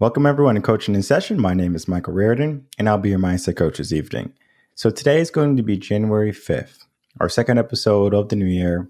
Welcome 0.00 0.26
everyone 0.26 0.54
to 0.54 0.60
Coaching 0.60 0.94
in 0.94 1.02
Session. 1.02 1.40
My 1.40 1.54
name 1.54 1.74
is 1.74 1.88
Michael 1.88 2.12
Reardon, 2.12 2.64
and 2.78 2.88
I'll 2.88 2.98
be 2.98 3.08
your 3.08 3.18
mindset 3.18 3.56
coach 3.56 3.78
this 3.78 3.90
evening. 3.90 4.32
So 4.76 4.90
today 4.90 5.20
is 5.20 5.28
going 5.28 5.56
to 5.56 5.62
be 5.64 5.76
January 5.76 6.30
5th, 6.30 6.84
our 7.18 7.28
second 7.28 7.58
episode 7.58 8.14
of 8.14 8.28
the 8.28 8.36
new 8.36 8.46
year, 8.46 8.88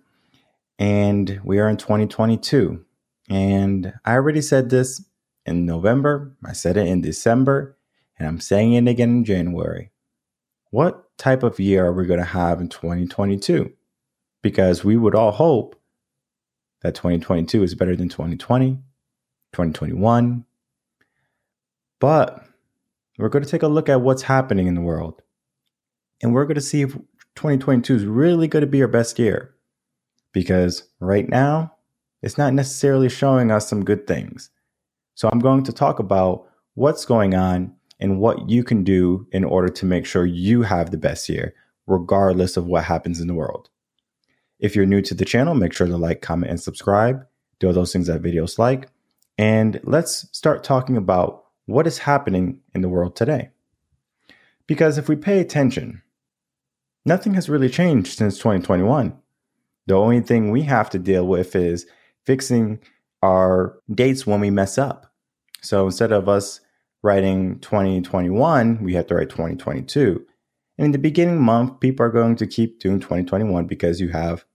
and 0.79 1.41
we 1.43 1.61
are 1.61 1.69
in 1.71 1.79
2022. 1.79 2.85
And 3.31 3.95
I 4.05 4.13
already 4.13 4.43
said 4.43 4.69
this 4.69 5.03
in 5.47 5.65
November, 5.65 6.37
I 6.45 6.53
said 6.53 6.77
it 6.77 6.87
in 6.87 7.01
December, 7.01 7.79
and 8.19 8.29
I'm 8.29 8.39
saying 8.39 8.75
it 8.75 8.87
again 8.87 9.09
in 9.09 9.25
January. 9.25 9.91
What 10.73 11.17
type 11.17 11.43
of 11.43 11.59
year 11.59 11.87
are 11.87 11.95
we 11.95 12.05
going 12.05 12.21
to 12.21 12.27
have 12.27 12.61
in 12.61 12.69
2022? 12.69 13.73
Because 14.43 14.85
we 14.85 14.99
would 14.99 15.15
all 15.15 15.33
hope 15.33 15.75
that 16.83 16.95
2022 16.95 17.63
is 17.63 17.75
better 17.75 17.97
than 17.97 18.11
2020, 18.11 18.75
2021, 19.55 20.45
but 22.01 22.45
we're 23.19 23.29
going 23.29 23.45
to 23.45 23.51
take 23.51 23.63
a 23.63 23.69
look 23.69 23.89
at 23.89 24.01
what's 24.01 24.23
happening 24.23 24.67
in 24.67 24.75
the 24.75 24.81
world. 24.81 25.23
And 26.23 26.33
we're 26.33 26.45
going 26.45 26.55
to 26.57 26.61
see 26.61 26.83
if 26.83 26.93
2022 27.37 27.95
is 27.95 28.05
really 28.05 28.49
going 28.49 28.63
to 28.63 28.67
be 28.67 28.83
our 28.83 28.89
best 28.89 29.19
year. 29.19 29.55
Because 30.33 30.89
right 31.01 31.29
now, 31.29 31.75
it's 32.23 32.39
not 32.39 32.55
necessarily 32.55 33.09
showing 33.09 33.51
us 33.51 33.69
some 33.69 33.85
good 33.85 34.07
things. 34.07 34.51
So 35.15 35.29
I'm 35.29 35.39
going 35.41 35.65
to 35.65 35.73
talk 35.73 35.99
about 35.99 36.47
what's 36.75 37.05
going 37.05 37.35
on 37.35 37.75
and 38.01 38.21
what 38.21 38.49
you 38.49 38.63
can 38.63 38.85
do 38.85 39.27
in 39.33 39.45
order 39.45 39.69
to 39.69 39.87
make 39.87 40.07
sure 40.07 40.25
you 40.25 40.63
have 40.63 40.91
the 40.91 40.97
best 40.97 41.29
year, 41.29 41.55
regardless 41.87 42.57
of 42.57 42.67
what 42.67 42.85
happens 42.85 43.21
in 43.21 43.27
the 43.27 43.35
world. 43.35 43.69
If 44.61 44.77
you're 44.77 44.87
new 44.87 45.03
to 45.03 45.15
the 45.15 45.25
channel, 45.25 45.55
make 45.55 45.73
sure 45.73 45.87
to 45.87 45.97
like, 45.97 46.23
comment, 46.23 46.51
and 46.51 46.61
subscribe. 46.61 47.25
Do 47.59 47.69
all 47.69 47.73
those 47.73 47.93
things 47.93 48.07
that 48.07 48.23
videos 48.23 48.59
like. 48.59 48.89
And 49.37 49.81
let's 49.85 50.29
start 50.37 50.63
talking 50.63 50.97
about 50.97 51.45
what 51.69 51.87
is 51.87 51.99
happening 51.99 52.59
in 52.75 52.81
the 52.81 52.89
world 52.89 53.15
today. 53.15 53.51
Because 54.67 54.97
if 54.97 55.07
we 55.07 55.17
pay 55.17 55.39
attention, 55.39 56.03
nothing 57.05 57.35
has 57.35 57.51
really 57.51 57.69
changed 57.69 58.17
since 58.17 58.39
2021. 58.39 59.15
The 59.87 59.95
only 59.95 60.21
thing 60.23 60.51
we 60.51 60.63
have 60.63 60.89
to 60.91 60.99
deal 60.99 61.27
with 61.27 61.55
is 61.55 61.87
fixing 62.25 62.81
our 63.23 63.79
dates 63.95 64.27
when 64.27 64.41
we 64.41 64.49
mess 64.49 64.79
up. 64.79 65.13
So 65.61 65.85
instead 65.85 66.11
of 66.11 66.27
us 66.27 66.61
writing 67.03 67.59
2021, 67.61 68.83
we 68.83 68.95
have 68.95 69.07
to 69.09 69.17
write 69.17 69.29
2022. 69.29 70.25
And 70.79 70.87
in 70.87 70.93
the 70.93 70.99
beginning 70.99 71.43
month, 71.43 71.81
people 71.81 72.07
are 72.07 72.11
going 72.11 72.37
to 72.37 72.47
keep 72.47 72.81
doing 72.81 72.99
2021 72.99 73.67
because 73.67 74.01
you 74.01 74.09
have 74.09 74.47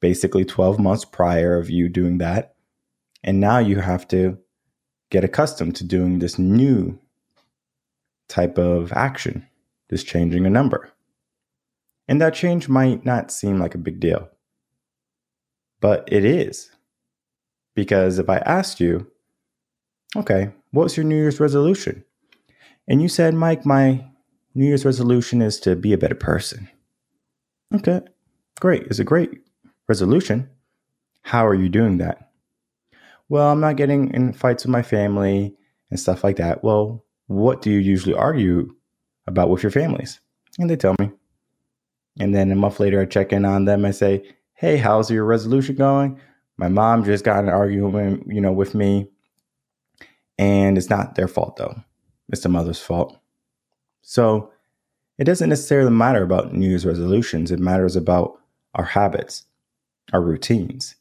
basically 0.00 0.46
12 0.46 0.78
months 0.78 1.04
prior 1.04 1.58
of 1.58 1.68
you 1.68 1.90
doing 1.90 2.18
that. 2.18 2.54
And 3.22 3.38
now 3.38 3.58
you 3.58 3.80
have 3.80 4.08
to 4.08 4.38
get 5.12 5.22
accustomed 5.24 5.76
to 5.76 5.84
doing 5.84 6.18
this 6.18 6.38
new 6.38 6.98
type 8.28 8.56
of 8.56 8.90
action, 8.94 9.46
this 9.90 10.02
changing 10.02 10.46
a 10.46 10.50
number. 10.50 10.90
And 12.08 12.18
that 12.22 12.32
change 12.32 12.66
might 12.66 13.04
not 13.04 13.30
seem 13.30 13.58
like 13.58 13.74
a 13.74 13.78
big 13.86 14.00
deal, 14.00 14.30
but 15.82 16.08
it 16.10 16.24
is. 16.24 16.70
Because 17.74 18.18
if 18.18 18.30
I 18.30 18.38
asked 18.38 18.80
you, 18.80 19.06
okay, 20.16 20.50
what's 20.70 20.96
your 20.96 21.04
New 21.04 21.16
Year's 21.16 21.40
resolution? 21.40 22.04
And 22.88 23.02
you 23.02 23.08
said, 23.08 23.34
Mike, 23.34 23.66
my 23.66 24.06
New 24.54 24.64
Year's 24.64 24.86
resolution 24.86 25.42
is 25.42 25.60
to 25.60 25.76
be 25.76 25.92
a 25.92 25.98
better 25.98 26.14
person. 26.14 26.70
Okay, 27.74 28.00
great. 28.60 28.84
It's 28.84 28.98
a 28.98 29.04
great 29.04 29.42
resolution. 29.88 30.48
How 31.20 31.46
are 31.46 31.54
you 31.54 31.68
doing 31.68 31.98
that? 31.98 32.31
Well, 33.32 33.50
I'm 33.50 33.60
not 33.60 33.76
getting 33.76 34.12
in 34.12 34.34
fights 34.34 34.64
with 34.64 34.72
my 34.72 34.82
family 34.82 35.54
and 35.88 35.98
stuff 35.98 36.22
like 36.22 36.36
that. 36.36 36.62
Well, 36.62 37.02
what 37.28 37.62
do 37.62 37.70
you 37.70 37.78
usually 37.78 38.14
argue 38.14 38.74
about 39.26 39.48
with 39.48 39.62
your 39.62 39.72
families? 39.72 40.20
And 40.58 40.68
they 40.68 40.76
tell 40.76 40.94
me. 40.98 41.10
And 42.20 42.34
then 42.34 42.52
a 42.52 42.56
month 42.56 42.78
later, 42.78 43.00
I 43.00 43.06
check 43.06 43.32
in 43.32 43.46
on 43.46 43.64
them 43.64 43.86
and 43.86 43.96
say, 43.96 44.22
hey, 44.52 44.76
how's 44.76 45.10
your 45.10 45.24
resolution 45.24 45.76
going? 45.76 46.20
My 46.58 46.68
mom 46.68 47.04
just 47.04 47.24
got 47.24 47.42
an 47.42 47.48
argument, 47.48 48.24
you 48.26 48.42
know, 48.42 48.52
with 48.52 48.74
me. 48.74 49.08
And 50.36 50.76
it's 50.76 50.90
not 50.90 51.14
their 51.14 51.26
fault, 51.26 51.56
though. 51.56 51.74
It's 52.28 52.42
the 52.42 52.50
mother's 52.50 52.82
fault. 52.82 53.18
So 54.02 54.52
it 55.16 55.24
doesn't 55.24 55.48
necessarily 55.48 55.90
matter 55.90 56.22
about 56.22 56.52
New 56.52 56.68
Year's 56.68 56.84
resolutions. 56.84 57.50
It 57.50 57.60
matters 57.60 57.96
about 57.96 58.38
our 58.74 58.84
habits, 58.84 59.44
our 60.12 60.20
routines. 60.20 60.96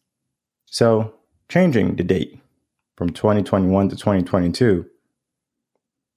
So 0.67 1.13
changing 1.51 1.97
the 1.97 2.03
date 2.03 2.39
from 2.95 3.09
2021 3.09 3.89
to 3.89 3.95
2022 3.97 4.85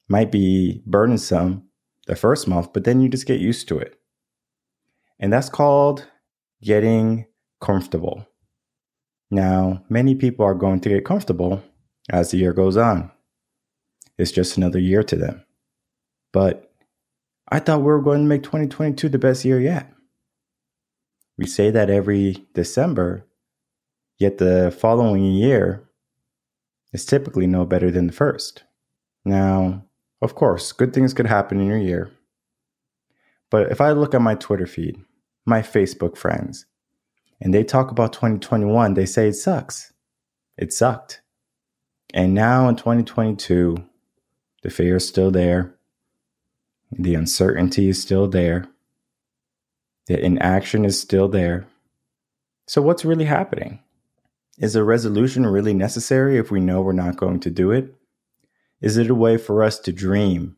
might 0.08 0.30
be 0.30 0.80
burdensome 0.86 1.64
the 2.06 2.14
first 2.14 2.46
month, 2.46 2.72
but 2.72 2.84
then 2.84 3.00
you 3.00 3.08
just 3.08 3.26
get 3.26 3.40
used 3.40 3.66
to 3.66 3.76
it. 3.76 3.98
And 5.18 5.32
that's 5.32 5.48
called 5.48 6.06
getting 6.62 7.26
comfortable. 7.60 8.28
Now, 9.28 9.82
many 9.88 10.14
people 10.14 10.46
are 10.46 10.54
going 10.54 10.78
to 10.80 10.88
get 10.88 11.04
comfortable 11.04 11.64
as 12.10 12.30
the 12.30 12.36
year 12.36 12.52
goes 12.52 12.76
on. 12.76 13.10
It's 14.16 14.30
just 14.30 14.56
another 14.56 14.78
year 14.78 15.02
to 15.02 15.16
them. 15.16 15.44
But 16.32 16.72
I 17.48 17.58
thought 17.58 17.80
we 17.80 17.86
were 17.86 18.02
going 18.02 18.20
to 18.20 18.28
make 18.28 18.44
2022 18.44 19.08
the 19.08 19.18
best 19.18 19.44
year 19.44 19.60
yet. 19.60 19.92
We 21.36 21.46
say 21.46 21.72
that 21.72 21.90
every 21.90 22.46
December, 22.54 23.26
Yet 24.18 24.38
the 24.38 24.74
following 24.76 25.24
year 25.24 25.88
is 26.92 27.04
typically 27.04 27.46
no 27.46 27.64
better 27.64 27.90
than 27.90 28.06
the 28.06 28.12
first. 28.12 28.62
Now, 29.24 29.84
of 30.22 30.34
course, 30.34 30.72
good 30.72 30.94
things 30.94 31.12
could 31.12 31.26
happen 31.26 31.60
in 31.60 31.66
your 31.66 31.78
year. 31.78 32.10
But 33.50 33.70
if 33.70 33.80
I 33.80 33.92
look 33.92 34.14
at 34.14 34.22
my 34.22 34.34
Twitter 34.34 34.66
feed, 34.66 34.96
my 35.44 35.60
Facebook 35.60 36.16
friends, 36.16 36.66
and 37.40 37.52
they 37.52 37.64
talk 37.64 37.90
about 37.90 38.12
2021, 38.12 38.94
they 38.94 39.06
say 39.06 39.28
it 39.28 39.34
sucks. 39.34 39.92
It 40.56 40.72
sucked. 40.72 41.20
And 42.12 42.32
now 42.32 42.68
in 42.68 42.76
2022, 42.76 43.76
the 44.62 44.70
fear 44.70 44.96
is 44.96 45.06
still 45.06 45.30
there. 45.30 45.74
The 46.92 47.16
uncertainty 47.16 47.88
is 47.88 48.00
still 48.00 48.28
there. 48.28 48.68
The 50.06 50.24
inaction 50.24 50.84
is 50.84 51.00
still 51.00 51.28
there. 51.28 51.66
So, 52.66 52.80
what's 52.80 53.04
really 53.04 53.24
happening? 53.24 53.80
Is 54.58 54.76
a 54.76 54.84
resolution 54.84 55.46
really 55.46 55.74
necessary 55.74 56.38
if 56.38 56.50
we 56.50 56.60
know 56.60 56.80
we're 56.80 56.92
not 56.92 57.16
going 57.16 57.40
to 57.40 57.50
do 57.50 57.72
it? 57.72 57.92
Is 58.80 58.96
it 58.96 59.10
a 59.10 59.14
way 59.14 59.36
for 59.36 59.62
us 59.64 59.80
to 59.80 59.92
dream 59.92 60.56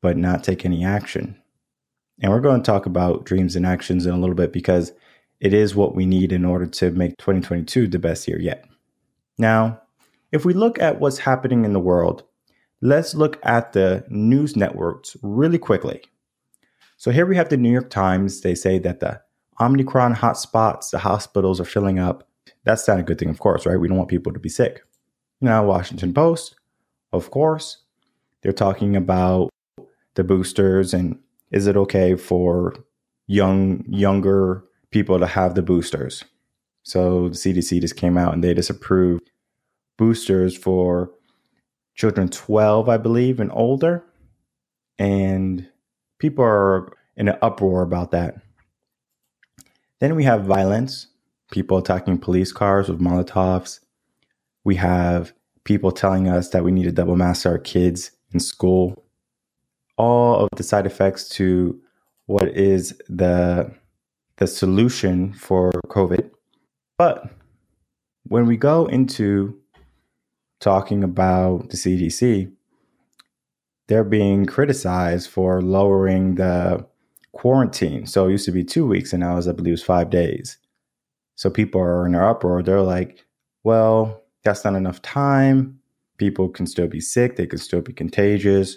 but 0.00 0.16
not 0.16 0.42
take 0.42 0.64
any 0.64 0.84
action? 0.84 1.36
And 2.20 2.32
we're 2.32 2.40
going 2.40 2.62
to 2.62 2.66
talk 2.66 2.86
about 2.86 3.24
dreams 3.24 3.54
and 3.54 3.66
actions 3.66 4.06
in 4.06 4.14
a 4.14 4.18
little 4.18 4.34
bit 4.34 4.52
because 4.52 4.92
it 5.40 5.52
is 5.52 5.74
what 5.74 5.94
we 5.94 6.06
need 6.06 6.32
in 6.32 6.44
order 6.44 6.66
to 6.66 6.90
make 6.90 7.18
2022 7.18 7.86
the 7.86 7.98
best 7.98 8.26
year 8.26 8.40
yet. 8.40 8.64
Now, 9.36 9.82
if 10.32 10.44
we 10.44 10.54
look 10.54 10.78
at 10.78 10.98
what's 10.98 11.18
happening 11.18 11.64
in 11.64 11.74
the 11.74 11.80
world, 11.80 12.24
let's 12.80 13.14
look 13.14 13.38
at 13.44 13.72
the 13.72 14.04
news 14.08 14.56
networks 14.56 15.16
really 15.22 15.58
quickly. 15.58 16.02
So 16.96 17.10
here 17.10 17.26
we 17.26 17.36
have 17.36 17.50
the 17.50 17.56
New 17.56 17.70
York 17.70 17.90
Times. 17.90 18.40
They 18.40 18.54
say 18.54 18.78
that 18.80 19.00
the 19.00 19.20
Omicron 19.60 20.14
hotspots, 20.14 20.90
the 20.90 20.98
hospitals 20.98 21.60
are 21.60 21.64
filling 21.64 21.98
up. 21.98 22.28
That's 22.64 22.86
not 22.86 23.00
a 23.00 23.02
good 23.02 23.18
thing, 23.18 23.30
of 23.30 23.38
course, 23.38 23.66
right? 23.66 23.78
We 23.78 23.88
don't 23.88 23.96
want 23.96 24.10
people 24.10 24.32
to 24.32 24.40
be 24.40 24.48
sick. 24.48 24.82
Now, 25.40 25.64
Washington 25.64 26.12
Post, 26.12 26.56
of 27.12 27.30
course, 27.30 27.78
they're 28.42 28.52
talking 28.52 28.96
about 28.96 29.50
the 30.14 30.24
boosters 30.24 30.92
and 30.92 31.18
is 31.50 31.66
it 31.66 31.76
okay 31.76 32.14
for 32.14 32.74
young 33.26 33.84
younger 33.88 34.64
people 34.90 35.18
to 35.18 35.26
have 35.26 35.54
the 35.54 35.62
boosters? 35.62 36.24
So 36.82 37.28
the 37.28 37.34
CDC 37.34 37.80
just 37.80 37.96
came 37.96 38.18
out 38.18 38.34
and 38.34 38.42
they 38.42 38.54
disapproved 38.54 39.30
boosters 39.96 40.56
for 40.56 41.10
children 41.94 42.28
12, 42.28 42.88
I 42.88 42.96
believe, 42.96 43.40
and 43.40 43.50
older. 43.52 44.04
And 44.98 45.68
people 46.18 46.44
are 46.44 46.92
in 47.16 47.28
an 47.28 47.38
uproar 47.42 47.82
about 47.82 48.10
that. 48.12 48.36
Then 50.00 50.14
we 50.14 50.24
have 50.24 50.44
violence 50.44 51.08
people 51.50 51.78
attacking 51.78 52.18
police 52.18 52.52
cars 52.52 52.88
with 52.88 53.00
Molotovs. 53.00 53.80
We 54.64 54.76
have 54.76 55.32
people 55.64 55.92
telling 55.92 56.28
us 56.28 56.50
that 56.50 56.64
we 56.64 56.72
need 56.72 56.84
to 56.84 56.92
double 56.92 57.16
mask 57.16 57.46
our 57.46 57.58
kids 57.58 58.10
in 58.32 58.40
school. 58.40 59.04
All 59.96 60.36
of 60.40 60.48
the 60.56 60.62
side 60.62 60.86
effects 60.86 61.28
to 61.30 61.80
what 62.26 62.48
is 62.48 63.00
the 63.08 63.74
the 64.36 64.46
solution 64.46 65.32
for 65.32 65.72
COVID. 65.88 66.30
But 66.96 67.28
when 68.24 68.46
we 68.46 68.56
go 68.56 68.86
into 68.86 69.58
talking 70.60 71.02
about 71.02 71.70
the 71.70 71.76
CDC, 71.76 72.52
they're 73.88 74.04
being 74.04 74.46
criticized 74.46 75.28
for 75.30 75.60
lowering 75.60 76.36
the 76.36 76.86
quarantine. 77.32 78.06
So 78.06 78.28
it 78.28 78.32
used 78.32 78.44
to 78.44 78.52
be 78.52 78.64
two 78.64 78.86
weeks, 78.86 79.12
and 79.12 79.20
now 79.20 79.38
it's, 79.38 79.48
I 79.48 79.52
believe, 79.52 79.74
it's 79.74 79.82
five 79.82 80.10
days. 80.10 80.58
So 81.38 81.50
people 81.50 81.80
are 81.80 82.04
in 82.04 82.16
an 82.16 82.20
uproar. 82.20 82.62
They're 82.62 82.82
like, 82.82 83.24
well, 83.62 84.24
that's 84.42 84.64
not 84.64 84.74
enough 84.74 85.00
time 85.02 85.78
people 86.18 86.48
can 86.48 86.66
still 86.66 86.88
be 86.88 87.00
sick, 87.00 87.36
they 87.36 87.46
can 87.46 87.58
still 87.58 87.80
be 87.80 87.92
contagious. 87.92 88.76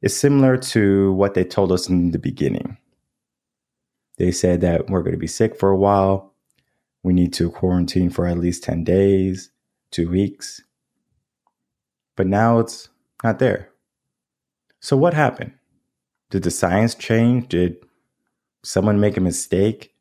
It's 0.00 0.14
similar 0.16 0.56
to 0.56 1.12
what 1.14 1.34
they 1.34 1.44
told 1.44 1.72
us 1.72 1.88
in 1.88 2.12
the 2.12 2.18
beginning. 2.18 2.78
They 4.16 4.30
said 4.30 4.60
that 4.62 4.88
we're 4.88 5.02
going 5.02 5.12
to 5.12 5.18
be 5.18 5.26
sick 5.26 5.58
for 5.58 5.70
a 5.70 5.76
while. 5.76 6.32
We 7.02 7.12
need 7.12 7.32
to 7.34 7.50
quarantine 7.50 8.10
for 8.10 8.26
at 8.26 8.38
least 8.38 8.62
10 8.62 8.84
days, 8.84 9.50
two 9.90 10.08
weeks. 10.08 10.62
But 12.16 12.26
now 12.26 12.60
it's 12.60 12.88
not 13.22 13.38
there. 13.38 13.70
So, 14.80 14.96
what 14.96 15.14
happened? 15.14 15.52
Did 16.30 16.44
the 16.44 16.50
science 16.50 16.94
change? 16.94 17.48
Did 17.48 17.76
someone 18.62 19.00
make 19.00 19.16
a 19.16 19.20
mistake? 19.20 19.94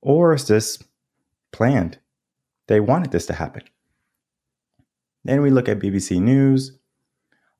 Or 0.00 0.34
is 0.34 0.46
this 0.46 0.78
planned? 1.54 1.98
They 2.66 2.80
wanted 2.80 3.12
this 3.12 3.26
to 3.26 3.32
happen. 3.32 3.62
Then 5.24 5.40
we 5.40 5.50
look 5.50 5.68
at 5.68 5.78
BBC 5.78 6.20
News. 6.20 6.76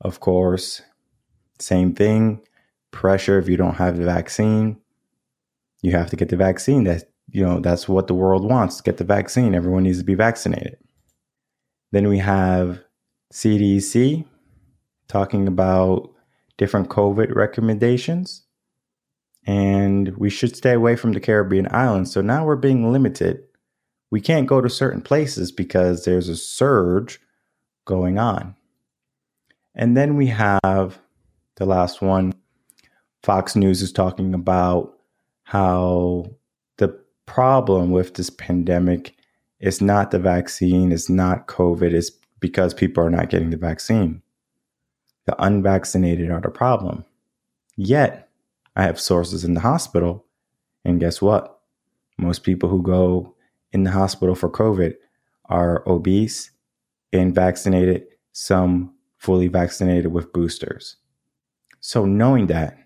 Of 0.00 0.20
course, 0.20 0.82
same 1.60 1.94
thing. 1.94 2.40
Pressure 2.90 3.38
if 3.38 3.48
you 3.48 3.56
don't 3.56 3.76
have 3.76 3.96
the 3.96 4.04
vaccine. 4.04 4.78
You 5.82 5.92
have 5.92 6.10
to 6.10 6.16
get 6.16 6.28
the 6.28 6.36
vaccine. 6.36 6.84
That 6.84 7.04
you 7.30 7.44
know, 7.44 7.60
that's 7.60 7.88
what 7.88 8.08
the 8.08 8.14
world 8.14 8.44
wants. 8.44 8.80
Get 8.80 8.96
the 8.96 9.04
vaccine. 9.04 9.54
Everyone 9.54 9.84
needs 9.84 9.98
to 9.98 10.04
be 10.04 10.14
vaccinated. 10.14 10.76
Then 11.92 12.08
we 12.08 12.18
have 12.18 12.82
CDC 13.32 14.24
talking 15.08 15.46
about 15.46 16.10
different 16.56 16.88
COVID 16.88 17.34
recommendations. 17.34 18.42
And 19.46 20.16
we 20.16 20.30
should 20.30 20.56
stay 20.56 20.72
away 20.72 20.96
from 20.96 21.12
the 21.12 21.20
Caribbean 21.20 21.68
islands. 21.70 22.12
So 22.12 22.20
now 22.20 22.44
we're 22.44 22.56
being 22.56 22.90
limited. 22.90 23.44
We 24.14 24.20
can't 24.20 24.46
go 24.46 24.60
to 24.60 24.70
certain 24.70 25.00
places 25.00 25.50
because 25.50 26.04
there's 26.04 26.28
a 26.28 26.36
surge 26.36 27.20
going 27.84 28.16
on. 28.16 28.54
And 29.74 29.96
then 29.96 30.14
we 30.14 30.28
have 30.28 31.00
the 31.56 31.66
last 31.66 32.00
one 32.00 32.32
Fox 33.24 33.56
News 33.56 33.82
is 33.82 33.90
talking 33.90 34.32
about 34.32 34.96
how 35.42 36.30
the 36.76 36.96
problem 37.26 37.90
with 37.90 38.14
this 38.14 38.30
pandemic 38.30 39.16
is 39.58 39.80
not 39.80 40.12
the 40.12 40.20
vaccine, 40.20 40.92
it's 40.92 41.10
not 41.10 41.48
COVID, 41.48 41.92
it's 41.92 42.12
because 42.38 42.72
people 42.72 43.02
are 43.02 43.10
not 43.10 43.30
getting 43.30 43.50
the 43.50 43.56
vaccine. 43.56 44.22
The 45.26 45.34
unvaccinated 45.42 46.30
are 46.30 46.40
the 46.40 46.50
problem. 46.50 47.04
Yet, 47.76 48.28
I 48.76 48.84
have 48.84 49.00
sources 49.00 49.42
in 49.42 49.54
the 49.54 49.60
hospital, 49.60 50.24
and 50.84 51.00
guess 51.00 51.20
what? 51.20 51.58
Most 52.16 52.44
people 52.44 52.68
who 52.68 52.80
go 52.80 53.33
in 53.74 53.82
the 53.82 53.90
hospital 53.90 54.34
for 54.34 54.48
COVID 54.48 54.94
are 55.46 55.86
obese 55.86 56.52
and 57.12 57.34
vaccinated, 57.34 58.06
some 58.32 58.94
fully 59.18 59.48
vaccinated 59.48 60.12
with 60.12 60.32
boosters. 60.32 60.96
So, 61.80 62.06
knowing 62.06 62.46
that, 62.46 62.78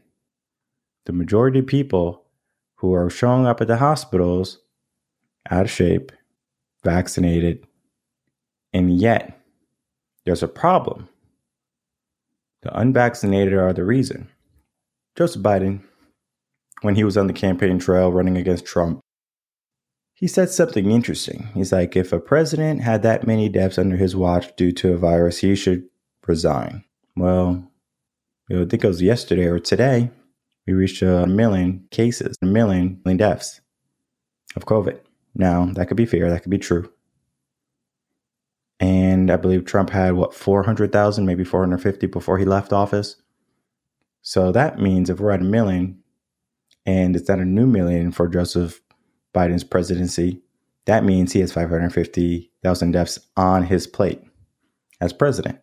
the 1.04 1.12
majority 1.12 1.60
of 1.60 1.66
people 1.66 2.24
who 2.76 2.94
are 2.94 3.10
showing 3.10 3.46
up 3.46 3.60
at 3.60 3.68
the 3.68 3.76
hospitals 3.76 4.58
out 5.50 5.66
of 5.66 5.70
shape, 5.70 6.10
vaccinated, 6.82 7.66
and 8.72 8.98
yet 8.98 9.40
there's 10.24 10.42
a 10.42 10.48
problem. 10.48 11.08
The 12.62 12.76
unvaccinated 12.76 13.54
are 13.54 13.72
the 13.72 13.84
reason. 13.84 14.28
Joseph 15.16 15.42
Biden, 15.42 15.82
when 16.82 16.94
he 16.94 17.04
was 17.04 17.16
on 17.16 17.26
the 17.26 17.32
campaign 17.32 17.78
trail 17.78 18.10
running 18.10 18.36
against 18.36 18.66
Trump, 18.66 19.00
he 20.18 20.26
said 20.26 20.50
something 20.50 20.90
interesting. 20.90 21.48
He's 21.54 21.70
like, 21.70 21.94
if 21.94 22.12
a 22.12 22.18
president 22.18 22.82
had 22.82 23.04
that 23.04 23.24
many 23.24 23.48
deaths 23.48 23.78
under 23.78 23.96
his 23.96 24.16
watch 24.16 24.54
due 24.56 24.72
to 24.72 24.92
a 24.92 24.98
virus, 24.98 25.38
he 25.38 25.54
should 25.54 25.84
resign. 26.26 26.82
Well, 27.16 27.70
I 28.50 28.64
think 28.64 28.82
it 28.82 28.88
was 28.88 29.00
yesterday 29.00 29.44
or 29.44 29.60
today, 29.60 30.10
we 30.66 30.72
reached 30.72 31.02
a 31.02 31.24
million 31.28 31.86
cases, 31.92 32.36
a 32.42 32.46
million, 32.46 33.00
million 33.04 33.16
deaths 33.16 33.60
of 34.56 34.66
COVID. 34.66 34.98
Now, 35.36 35.66
that 35.74 35.86
could 35.86 35.96
be 35.96 36.04
fair, 36.04 36.28
that 36.30 36.42
could 36.42 36.50
be 36.50 36.58
true. 36.58 36.92
And 38.80 39.30
I 39.30 39.36
believe 39.36 39.66
Trump 39.66 39.90
had 39.90 40.14
what 40.14 40.34
400,000, 40.34 41.26
maybe 41.26 41.44
450 41.44 42.08
before 42.08 42.38
he 42.38 42.44
left 42.44 42.72
office. 42.72 43.22
So 44.22 44.50
that 44.50 44.80
means 44.80 45.10
if 45.10 45.20
we're 45.20 45.30
at 45.30 45.42
a 45.42 45.44
million 45.44 46.02
and 46.84 47.14
it's 47.14 47.28
not 47.28 47.38
a 47.38 47.44
new 47.44 47.68
million 47.68 48.10
for 48.10 48.26
Joseph 48.26 48.80
Biden's 49.34 49.64
presidency, 49.64 50.42
that 50.86 51.04
means 51.04 51.32
he 51.32 51.40
has 51.40 51.52
550,000 51.52 52.92
deaths 52.92 53.18
on 53.36 53.64
his 53.64 53.86
plate 53.86 54.22
as 55.00 55.12
president. 55.12 55.58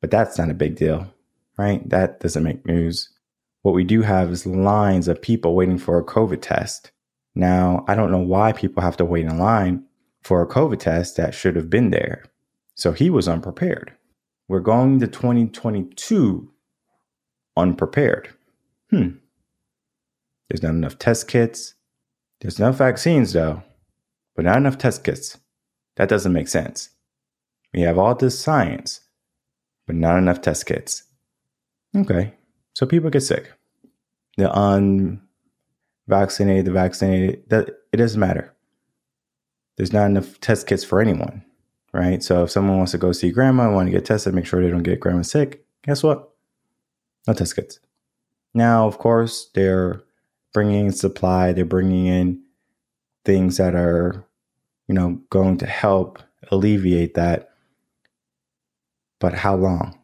But 0.00 0.10
that's 0.10 0.38
not 0.38 0.50
a 0.50 0.54
big 0.54 0.76
deal, 0.76 1.12
right? 1.56 1.88
That 1.88 2.20
doesn't 2.20 2.42
make 2.42 2.66
news. 2.66 3.08
What 3.62 3.74
we 3.74 3.84
do 3.84 4.02
have 4.02 4.30
is 4.30 4.46
lines 4.46 5.08
of 5.08 5.22
people 5.22 5.54
waiting 5.54 5.78
for 5.78 5.98
a 5.98 6.04
COVID 6.04 6.42
test. 6.42 6.90
Now, 7.34 7.84
I 7.88 7.94
don't 7.94 8.10
know 8.10 8.18
why 8.18 8.52
people 8.52 8.82
have 8.82 8.96
to 8.98 9.04
wait 9.04 9.24
in 9.24 9.38
line 9.38 9.84
for 10.22 10.42
a 10.42 10.46
COVID 10.46 10.80
test 10.80 11.16
that 11.16 11.34
should 11.34 11.56
have 11.56 11.70
been 11.70 11.90
there. 11.90 12.24
So 12.74 12.92
he 12.92 13.10
was 13.10 13.28
unprepared. 13.28 13.92
We're 14.48 14.60
going 14.60 14.98
to 15.00 15.06
2022 15.06 16.52
unprepared. 17.56 18.28
Hmm. 18.90 19.08
There's 20.48 20.62
not 20.62 20.74
enough 20.74 20.98
test 20.98 21.28
kits. 21.28 21.74
There's 22.42 22.58
enough 22.58 22.76
vaccines, 22.76 23.32
though, 23.32 23.62
but 24.36 24.44
not 24.44 24.58
enough 24.58 24.76
test 24.76 25.04
kits. 25.04 25.38
That 25.96 26.10
doesn't 26.10 26.34
make 26.34 26.48
sense. 26.48 26.90
We 27.72 27.80
have 27.80 27.96
all 27.96 28.14
this 28.14 28.38
science, 28.38 29.00
but 29.86 29.96
not 29.96 30.18
enough 30.18 30.42
test 30.42 30.66
kits. 30.66 31.04
Okay, 31.96 32.34
so 32.74 32.84
people 32.84 33.08
get 33.08 33.22
sick. 33.22 33.50
The 34.36 34.52
unvaccinated, 34.52 36.66
the 36.66 36.72
vaccinated, 36.72 37.48
that 37.48 37.70
it 37.92 37.96
doesn't 37.96 38.20
matter. 38.20 38.52
There's 39.76 39.94
not 39.94 40.06
enough 40.06 40.38
test 40.40 40.66
kits 40.66 40.84
for 40.84 41.00
anyone 41.00 41.42
right? 41.92 42.22
So 42.22 42.44
if 42.44 42.50
someone 42.50 42.78
wants 42.78 42.92
to 42.92 42.98
go 42.98 43.12
see 43.12 43.30
grandma, 43.30 43.72
want 43.72 43.86
to 43.86 43.92
get 43.92 44.04
tested, 44.04 44.34
make 44.34 44.46
sure 44.46 44.62
they 44.62 44.70
don't 44.70 44.82
get 44.82 45.00
grandma 45.00 45.22
sick. 45.22 45.64
Guess 45.84 46.02
what? 46.02 46.30
No 47.26 47.34
test 47.34 47.56
kits. 47.56 47.80
Now, 48.54 48.86
of 48.86 48.98
course, 48.98 49.50
they're 49.54 50.02
bringing 50.52 50.86
in 50.86 50.92
supply. 50.92 51.52
They're 51.52 51.64
bringing 51.64 52.06
in 52.06 52.42
things 53.24 53.56
that 53.56 53.74
are, 53.74 54.26
you 54.88 54.94
know, 54.94 55.20
going 55.30 55.58
to 55.58 55.66
help 55.66 56.18
alleviate 56.50 57.14
that. 57.14 57.50
But 59.20 59.34
how 59.34 59.56
long? 59.56 59.98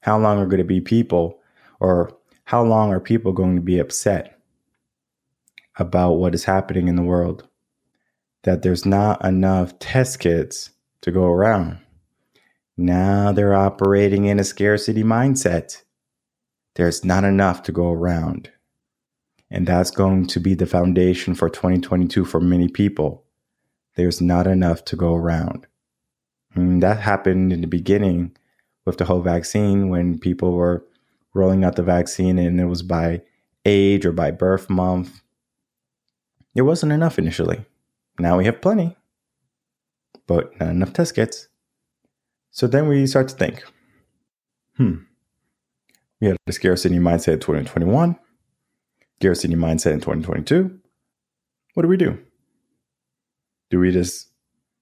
How 0.00 0.18
long 0.18 0.38
are 0.38 0.46
going 0.46 0.58
to 0.58 0.64
be 0.64 0.80
people, 0.80 1.40
or 1.80 2.16
how 2.44 2.62
long 2.62 2.92
are 2.92 3.00
people 3.00 3.32
going 3.32 3.56
to 3.56 3.62
be 3.62 3.78
upset 3.80 4.38
about 5.76 6.14
what 6.14 6.34
is 6.34 6.44
happening 6.44 6.86
in 6.86 6.94
the 6.94 7.02
world? 7.02 7.48
That 8.44 8.62
there's 8.62 8.86
not 8.86 9.24
enough 9.24 9.78
test 9.80 10.20
kits 10.20 10.70
to 11.00 11.10
go 11.10 11.24
around. 11.24 11.78
Now 12.76 13.32
they're 13.32 13.54
operating 13.54 14.26
in 14.26 14.38
a 14.38 14.44
scarcity 14.44 15.02
mindset. 15.02 15.82
There's 16.76 17.04
not 17.04 17.24
enough 17.24 17.64
to 17.64 17.72
go 17.72 17.90
around. 17.90 18.52
And 19.50 19.66
that's 19.66 19.90
going 19.90 20.26
to 20.28 20.40
be 20.40 20.54
the 20.54 20.66
foundation 20.66 21.34
for 21.34 21.48
2022 21.48 22.24
for 22.24 22.40
many 22.40 22.68
people. 22.68 23.24
There's 23.94 24.20
not 24.20 24.46
enough 24.46 24.84
to 24.86 24.96
go 24.96 25.14
around. 25.14 25.66
And 26.54 26.82
that 26.82 26.98
happened 26.98 27.52
in 27.52 27.60
the 27.60 27.66
beginning 27.66 28.36
with 28.84 28.98
the 28.98 29.04
whole 29.04 29.20
vaccine 29.20 29.88
when 29.88 30.18
people 30.18 30.52
were 30.52 30.84
rolling 31.34 31.64
out 31.64 31.76
the 31.76 31.82
vaccine 31.82 32.38
and 32.38 32.60
it 32.60 32.66
was 32.66 32.82
by 32.82 33.22
age 33.64 34.06
or 34.06 34.12
by 34.12 34.30
birth 34.30 34.70
month. 34.70 35.20
There 36.54 36.64
wasn't 36.64 36.92
enough 36.92 37.18
initially. 37.18 37.64
Now 38.18 38.38
we 38.38 38.46
have 38.46 38.62
plenty, 38.62 38.96
but 40.26 40.58
not 40.58 40.70
enough 40.70 40.92
test 40.94 41.14
kits. 41.14 41.48
So 42.50 42.66
then 42.66 42.88
we 42.88 43.06
start 43.06 43.28
to 43.28 43.34
think 43.34 43.62
hmm, 44.76 44.96
we 46.20 46.28
had 46.28 46.36
a 46.46 46.52
scarcity 46.52 46.98
mindset 46.98 47.34
in 47.34 47.40
2021. 47.40 48.18
Garrett 49.20 49.38
mindset 49.38 49.92
in 49.92 50.00
2022, 50.00 50.78
what 51.74 51.82
do 51.82 51.88
we 51.88 51.96
do? 51.96 52.18
Do 53.70 53.80
we 53.80 53.90
just 53.90 54.28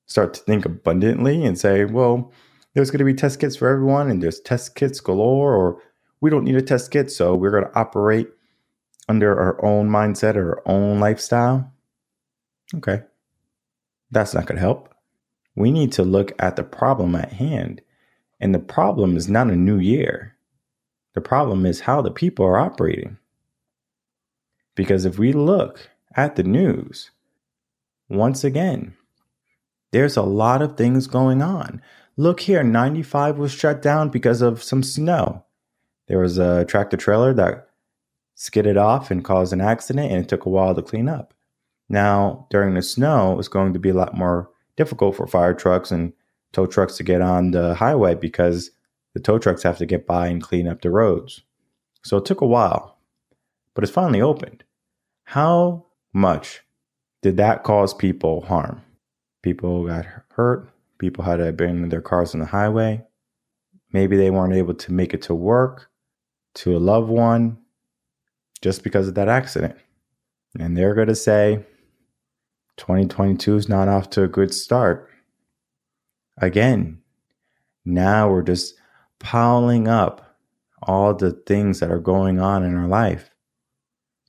start 0.07 0.35
to 0.35 0.41
think 0.41 0.65
abundantly 0.65 1.45
and 1.45 1.59
say, 1.59 1.85
well, 1.85 2.33
there's 2.75 2.91
going 2.91 2.99
to 2.99 3.05
be 3.05 3.15
test 3.15 3.41
kits 3.41 3.57
for 3.57 3.69
everyone 3.69 4.11
and 4.11 4.23
there's 4.23 4.41
test 4.41 4.75
kits 4.75 5.01
galore, 5.01 5.55
or 5.55 5.81
we 6.21 6.31
don't 6.31 6.45
need 6.45 6.57
a 6.57 6.63
test 6.63 6.91
kit, 6.91 7.11
so 7.11 7.35
we're 7.35 7.51
going 7.51 7.65
to 7.65 7.79
operate 7.79 8.29
under 9.09 9.39
our 9.39 9.65
own 9.65 9.89
mindset 9.89 10.37
or 10.37 10.57
our 10.57 10.63
own 10.67 11.01
lifestyle? 11.01 11.73
Okay. 12.75 13.03
That's 14.11 14.35
not 14.35 14.47
going 14.47 14.57
to 14.57 14.61
help. 14.61 14.95
We 15.55 15.71
need 15.71 15.93
to 15.93 16.03
look 16.03 16.33
at 16.39 16.57
the 16.57 16.65
problem 16.65 17.15
at 17.15 17.33
hand. 17.33 17.81
And 18.41 18.55
the 18.55 18.59
problem 18.59 19.17
is 19.17 19.29
not 19.29 19.49
a 19.49 19.57
new 19.57 19.79
year. 19.79 20.37
The 21.15 21.21
problem 21.21 21.65
is 21.65 21.81
how 21.81 22.03
the 22.03 22.11
people 22.11 22.45
are 22.45 22.59
operating. 22.59 23.19
Because 24.75 25.05
if 25.05 25.19
we 25.19 25.33
look 25.33 25.91
at 26.17 26.37
the 26.37 26.43
news, 26.43 27.11
once 28.09 28.45
again, 28.45 28.95
there's 29.93 30.17
a 30.17 30.23
lot 30.23 30.63
of 30.63 30.77
things 30.77 31.07
going 31.07 31.43
on. 31.43 31.81
look 32.17 32.41
here, 32.41 32.63
95 32.63 33.39
was 33.39 33.53
shut 33.53 33.83
down 33.83 34.09
because 34.09 34.41
of 34.41 34.63
some 34.63 34.83
snow. 34.83 35.45
There 36.07 36.19
was 36.19 36.39
a 36.39 36.65
tractor 36.65 36.97
trailer 36.97 37.33
that 37.35 37.69
skidded 38.35 38.77
off 38.77 39.11
and 39.11 39.25
caused 39.25 39.53
an 39.53 39.61
accident, 39.61 40.13
and 40.13 40.25
it 40.25 40.29
took 40.29 40.45
a 40.45 40.51
while 40.51 40.75
to 40.75 40.83
clean 40.83 41.09
up. 41.09 41.35
Now, 41.89 42.47
during 42.51 42.75
the 42.75 42.83
snow, 42.83 43.39
it's 43.39 43.49
going 43.49 43.73
to 43.73 43.79
be 43.79 43.91
a 43.91 43.95
lot 43.95 44.17
more 44.17 44.51
difficult 44.77 45.17
for 45.17 45.27
fire 45.27 45.55
trucks 45.55 45.91
and 45.91 46.13
tow 46.53 46.67
trucks 46.67 46.97
to 46.97 47.03
get 47.03 47.21
on 47.21 47.51
the 47.51 47.75
highway 47.75 48.15
because 48.15 48.71
the 49.13 49.21
tow 49.21 49.39
trucks 49.39 49.63
have 49.63 49.79
to 49.79 49.87
get 49.87 50.07
by 50.07 50.27
and 50.29 50.43
clean 50.43 50.67
up 50.67 50.83
the 50.83 50.91
roads. 50.91 51.43
So 52.03 52.17
it 52.17 52.25
took 52.25 52.41
a 52.41 52.47
while, 52.47 52.94
but 53.75 53.85
it's 53.85 53.93
finally 53.93 54.21
opened. 54.21 54.65
How 55.25 55.87
much 56.13 56.63
did 57.23 57.37
that 57.37 57.65
cause 57.65 57.95
people 57.95 58.43
harm? 58.43 58.83
People 59.43 59.87
got 59.87 60.07
hurt, 60.31 60.71
people 60.99 61.25
had 61.25 61.37
to 61.37 61.49
abandon 61.49 61.89
their 61.89 62.01
cars 62.01 62.35
on 62.35 62.41
the 62.41 62.47
highway. 62.47 63.05
Maybe 63.93 64.17
they 64.17 64.31
weren't 64.31 64.55
able 64.55 64.75
to 64.75 64.93
make 64.93 65.15
it 65.15 65.23
to 65.23 65.35
work, 65.35 65.91
to 66.57 66.77
a 66.77 66.79
loved 66.79 67.09
one, 67.09 67.59
just 68.61 68.83
because 68.83 69.09
of 69.09 69.15
that 69.15 69.29
accident. 69.29 69.77
And 70.59 70.77
they're 70.77 70.95
going 70.95 71.09
to 71.09 71.15
say 71.15 71.65
2022 72.77 73.57
is 73.57 73.69
not 73.69 73.89
off 73.89 74.11
to 74.11 74.23
a 74.23 74.29
good 74.29 74.53
start. 74.53 75.11
Again, 76.39 77.01
now 77.85 78.31
we're 78.31 78.43
just 78.43 78.75
piling 79.21 79.87
up 79.87 80.37
all 80.83 81.15
the 81.15 81.33
things 81.33 81.81
that 81.81 81.91
are 81.91 81.99
going 81.99 82.41
on 82.41 82.65
in 82.65 82.77
our 82.77 82.89
life, 82.89 83.31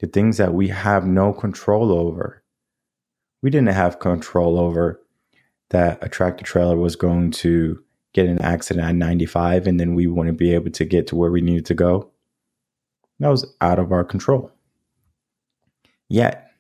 the 0.06 0.12
things 0.12 0.38
that 0.38 0.54
we 0.54 0.68
have 0.68 1.08
no 1.08 1.34
control 1.34 1.92
over. 1.92 2.44
We 3.42 3.50
didn't 3.50 3.70
have 3.70 4.00
control 4.00 4.60
over 4.60 5.02
that 5.70 5.98
a 6.04 6.08
tractor 6.08 6.46
trailer 6.46 6.78
was 6.78 6.96
going 6.96 7.32
to 7.32 7.84
get 8.14 8.28
an 8.28 8.40
accident 8.40 8.88
at 8.88 8.96
95 8.96 9.66
and 9.66 9.80
then 9.80 9.96
we 9.96 10.06
wouldn't 10.06 10.38
be 10.38 10.54
able 10.54 10.70
to 10.70 10.86
get 10.86 11.08
to 11.08 11.16
where 11.16 11.32
we 11.32 11.42
needed 11.42 11.66
to 11.66 11.74
go. 11.74 12.12
That 13.20 13.30
was 13.30 13.52
out 13.62 13.80
of 13.80 13.92
our 13.92 14.04
control. 14.04 14.52
Yet, 16.08 16.52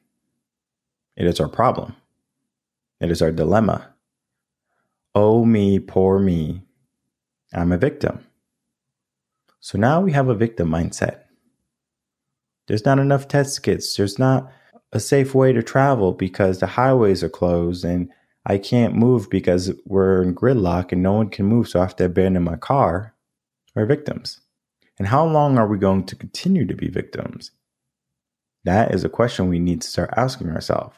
it 1.15 1.27
is 1.27 1.39
our 1.39 1.47
problem. 1.47 1.95
It 2.99 3.11
is 3.11 3.21
our 3.21 3.31
dilemma. 3.31 3.93
Oh, 5.13 5.45
me, 5.45 5.77
poor 5.77 6.17
me. 6.17 6.63
I'm 7.53 7.71
a 7.71 7.77
victim. 7.77 8.25
So 9.59 9.77
now 9.77 10.01
we 10.01 10.13
have 10.13 10.29
a 10.29 10.35
victim 10.35 10.69
mindset. 10.69 11.24
There's 12.67 12.85
not 12.85 12.99
enough 12.99 13.27
test 13.27 13.63
kits. 13.63 13.95
There's 13.95 14.17
not 14.17 14.51
a 14.91 14.99
safe 14.99 15.35
way 15.35 15.53
to 15.53 15.61
travel 15.61 16.13
because 16.13 16.59
the 16.59 16.67
highways 16.67 17.23
are 17.23 17.29
closed 17.29 17.83
and 17.85 18.09
I 18.45 18.57
can't 18.57 18.95
move 18.95 19.29
because 19.29 19.71
we're 19.85 20.21
in 20.21 20.35
gridlock 20.35 20.91
and 20.91 21.01
no 21.01 21.13
one 21.13 21.29
can 21.29 21.45
move. 21.45 21.67
So 21.67 21.79
I 21.79 21.83
have 21.83 21.95
to 21.97 22.05
abandon 22.05 22.43
my 22.43 22.55
car. 22.55 23.13
We're 23.75 23.85
victims. 23.85 24.41
And 24.97 25.07
how 25.07 25.25
long 25.25 25.57
are 25.57 25.67
we 25.67 25.77
going 25.77 26.05
to 26.05 26.15
continue 26.15 26.65
to 26.65 26.75
be 26.75 26.87
victims? 26.87 27.51
That 28.63 28.93
is 28.93 29.03
a 29.03 29.09
question 29.09 29.49
we 29.49 29.59
need 29.59 29.81
to 29.81 29.87
start 29.87 30.11
asking 30.15 30.49
ourselves. 30.49 30.95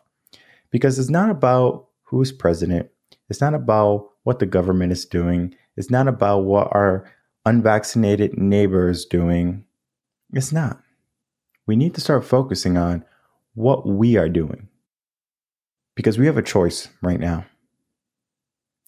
Because 0.72 1.00
it's 1.00 1.10
not 1.10 1.30
about 1.30 1.88
who's 2.04 2.32
president, 2.32 2.90
it's 3.30 3.42
not 3.42 3.54
about 3.54 4.10
what 4.24 4.40
the 4.40 4.46
government 4.46 4.92
is 4.92 5.06
doing, 5.06 5.56
it's 5.76 5.90
not 5.90 6.08
about 6.08 6.40
what 6.40 6.68
our 6.74 7.10
unvaccinated 7.46 8.38
neighbor 8.38 8.90
is 8.90 9.06
doing. 9.06 9.64
It's 10.34 10.52
not. 10.52 10.82
We 11.68 11.76
need 11.76 11.94
to 11.96 12.02
start 12.02 12.26
focusing 12.26 12.78
on 12.78 13.06
what 13.54 13.86
we 13.86 14.18
are 14.18 14.30
doing. 14.30 14.70
Because 15.96 16.18
we 16.18 16.26
have 16.26 16.38
a 16.38 16.44
choice 16.44 16.90
right 17.02 17.20
now. 17.20 17.46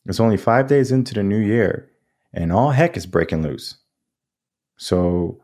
It's 0.06 0.20
only 0.20 0.38
five 0.38 0.68
days 0.68 0.92
into 0.92 1.14
the 1.14 1.24
new 1.24 1.38
year, 1.38 1.92
and 2.34 2.52
all 2.52 2.72
heck 2.72 2.96
is 2.96 3.06
breaking 3.06 3.44
loose. 3.44 3.76
So 4.78 5.42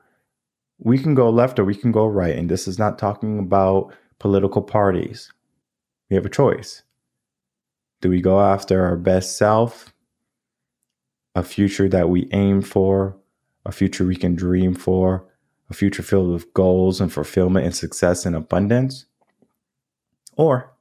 we 0.80 0.98
can 0.98 1.14
go 1.14 1.30
left 1.30 1.60
or 1.60 1.66
we 1.66 1.76
can 1.76 1.92
go 1.92 2.08
right. 2.08 2.36
And 2.36 2.50
this 2.50 2.68
is 2.68 2.80
not 2.80 2.98
talking 2.98 3.40
about 3.40 3.94
political 4.20 4.62
parties. 4.62 5.32
We 6.10 6.16
have 6.16 6.26
a 6.26 6.30
choice. 6.30 6.84
Do 8.02 8.10
we 8.10 8.22
go 8.22 8.40
after 8.40 8.86
our 8.86 8.96
best 8.96 9.38
self, 9.38 9.94
a 11.34 11.44
future 11.44 11.90
that 11.90 12.10
we 12.10 12.30
aim 12.32 12.62
for, 12.62 13.18
a 13.66 13.72
future 13.72 14.06
we 14.06 14.16
can 14.16 14.36
dream 14.36 14.74
for, 14.74 15.26
a 15.70 15.74
future 15.74 16.04
filled 16.04 16.32
with 16.32 16.54
goals 16.54 17.02
and 17.02 17.12
fulfillment 17.12 17.66
and 17.66 17.76
success 17.76 18.26
and 18.26 18.36
abundance? 18.36 19.06
Or 20.38 20.74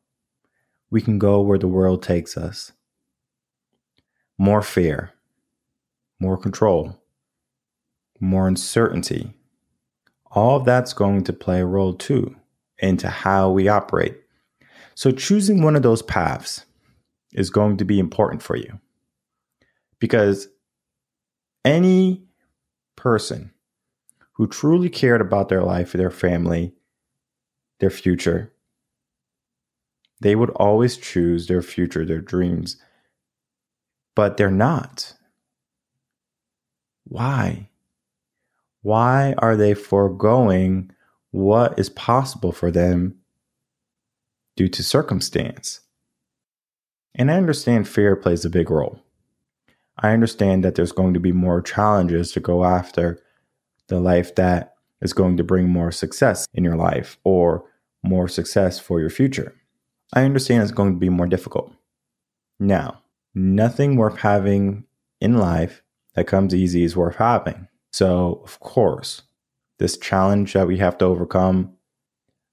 we 0.91 1.01
can 1.01 1.19
go 1.19 1.41
where 1.41 1.59
the 1.59 1.69
world 1.69 2.03
takes 2.03 2.37
us. 2.37 2.73
More 4.37 4.63
fear, 4.63 5.13
more 6.21 6.37
control, 6.37 6.99
more 8.21 8.49
uncertainty. 8.49 9.33
All 10.31 10.57
of 10.57 10.65
that's 10.65 10.93
going 10.93 11.25
to 11.25 11.33
play 11.33 11.61
a 11.61 11.67
role 11.67 11.95
too 11.95 12.37
into 12.79 13.09
how 13.09 13.51
we 13.51 13.69
operate. 13.69 14.21
So, 14.97 15.11
choosing 15.11 15.63
one 15.63 15.77
of 15.77 15.83
those 15.83 16.03
paths 16.03 16.65
is 17.33 17.51
going 17.51 17.77
to 17.79 17.85
be 17.85 17.99
important 17.99 18.43
for 18.43 18.57
you 18.57 18.81
because 19.99 20.49
any 21.65 22.25
person 22.97 23.54
who 24.35 24.47
truly 24.47 24.89
cared 24.89 25.21
about 25.21 25.49
their 25.49 25.63
life, 25.63 25.93
their 25.93 26.11
family, 26.11 26.75
their 27.81 27.91
future, 27.91 28.53
they 30.21 30.35
would 30.35 30.51
always 30.51 30.97
choose 30.97 31.47
their 31.47 31.63
future, 31.63 32.05
their 32.05 32.21
dreams, 32.21 32.77
but 34.15 34.37
they're 34.37 34.51
not. 34.51 35.15
Why? 37.05 37.69
Why 38.83 39.35
are 39.39 39.57
they 39.57 39.75
foregoing 39.75 40.91
what 41.31 41.79
is 41.79 41.89
possible 41.91 42.53
for 42.53 42.71
them 42.71 43.17
due 44.57 44.69
to 44.69 44.83
circumstance? 44.83 45.81
And 47.15 47.31
I 47.31 47.37
understand 47.37 47.89
fear 47.89 48.17
plays 48.17 48.45
a 48.45 48.51
big 48.51 48.71
role. 48.71 49.01
I 49.99 50.11
understand 50.11 50.65
that 50.65 50.75
there's 50.75 50.93
going 50.93 51.15
to 51.15 51.21
be 51.21 51.33
more 51.33 51.63
challenges 51.63 52.33
to 52.33 52.41
go 52.41 52.65
after 52.65 53.21
the 53.89 54.01
life 54.01 54.35
that 54.37 54.75
is 55.03 55.13
going 55.13 55.37
to 55.37 55.45
bring 55.45 55.69
more 55.69 55.93
success 55.93 56.47
in 56.55 56.65
your 56.65 56.77
life 56.77 57.19
or 57.25 57.65
more 58.03 58.29
success 58.29 58.79
for 58.79 59.01
your 59.01 59.11
future. 59.11 59.55
I 60.13 60.25
understand 60.25 60.63
it's 60.63 60.73
going 60.73 60.95
to 60.95 60.99
be 60.99 61.09
more 61.09 61.27
difficult. 61.27 61.73
Now, 62.61 63.03
nothing 63.35 63.97
worth 63.97 64.19
having 64.19 64.85
in 65.21 65.39
life 65.39 65.83
that 66.15 66.27
comes 66.27 66.55
easy 66.55 66.85
is 66.85 66.97
worth 66.97 67.17
having. 67.17 67.69
So, 67.93 68.41
of 68.45 68.61
course, 68.61 69.23
this 69.79 69.97
challenge 69.97 70.53
that 70.53 70.67
we 70.67 70.79
have 70.79 70.99
to 70.99 71.05
overcome, 71.05 71.73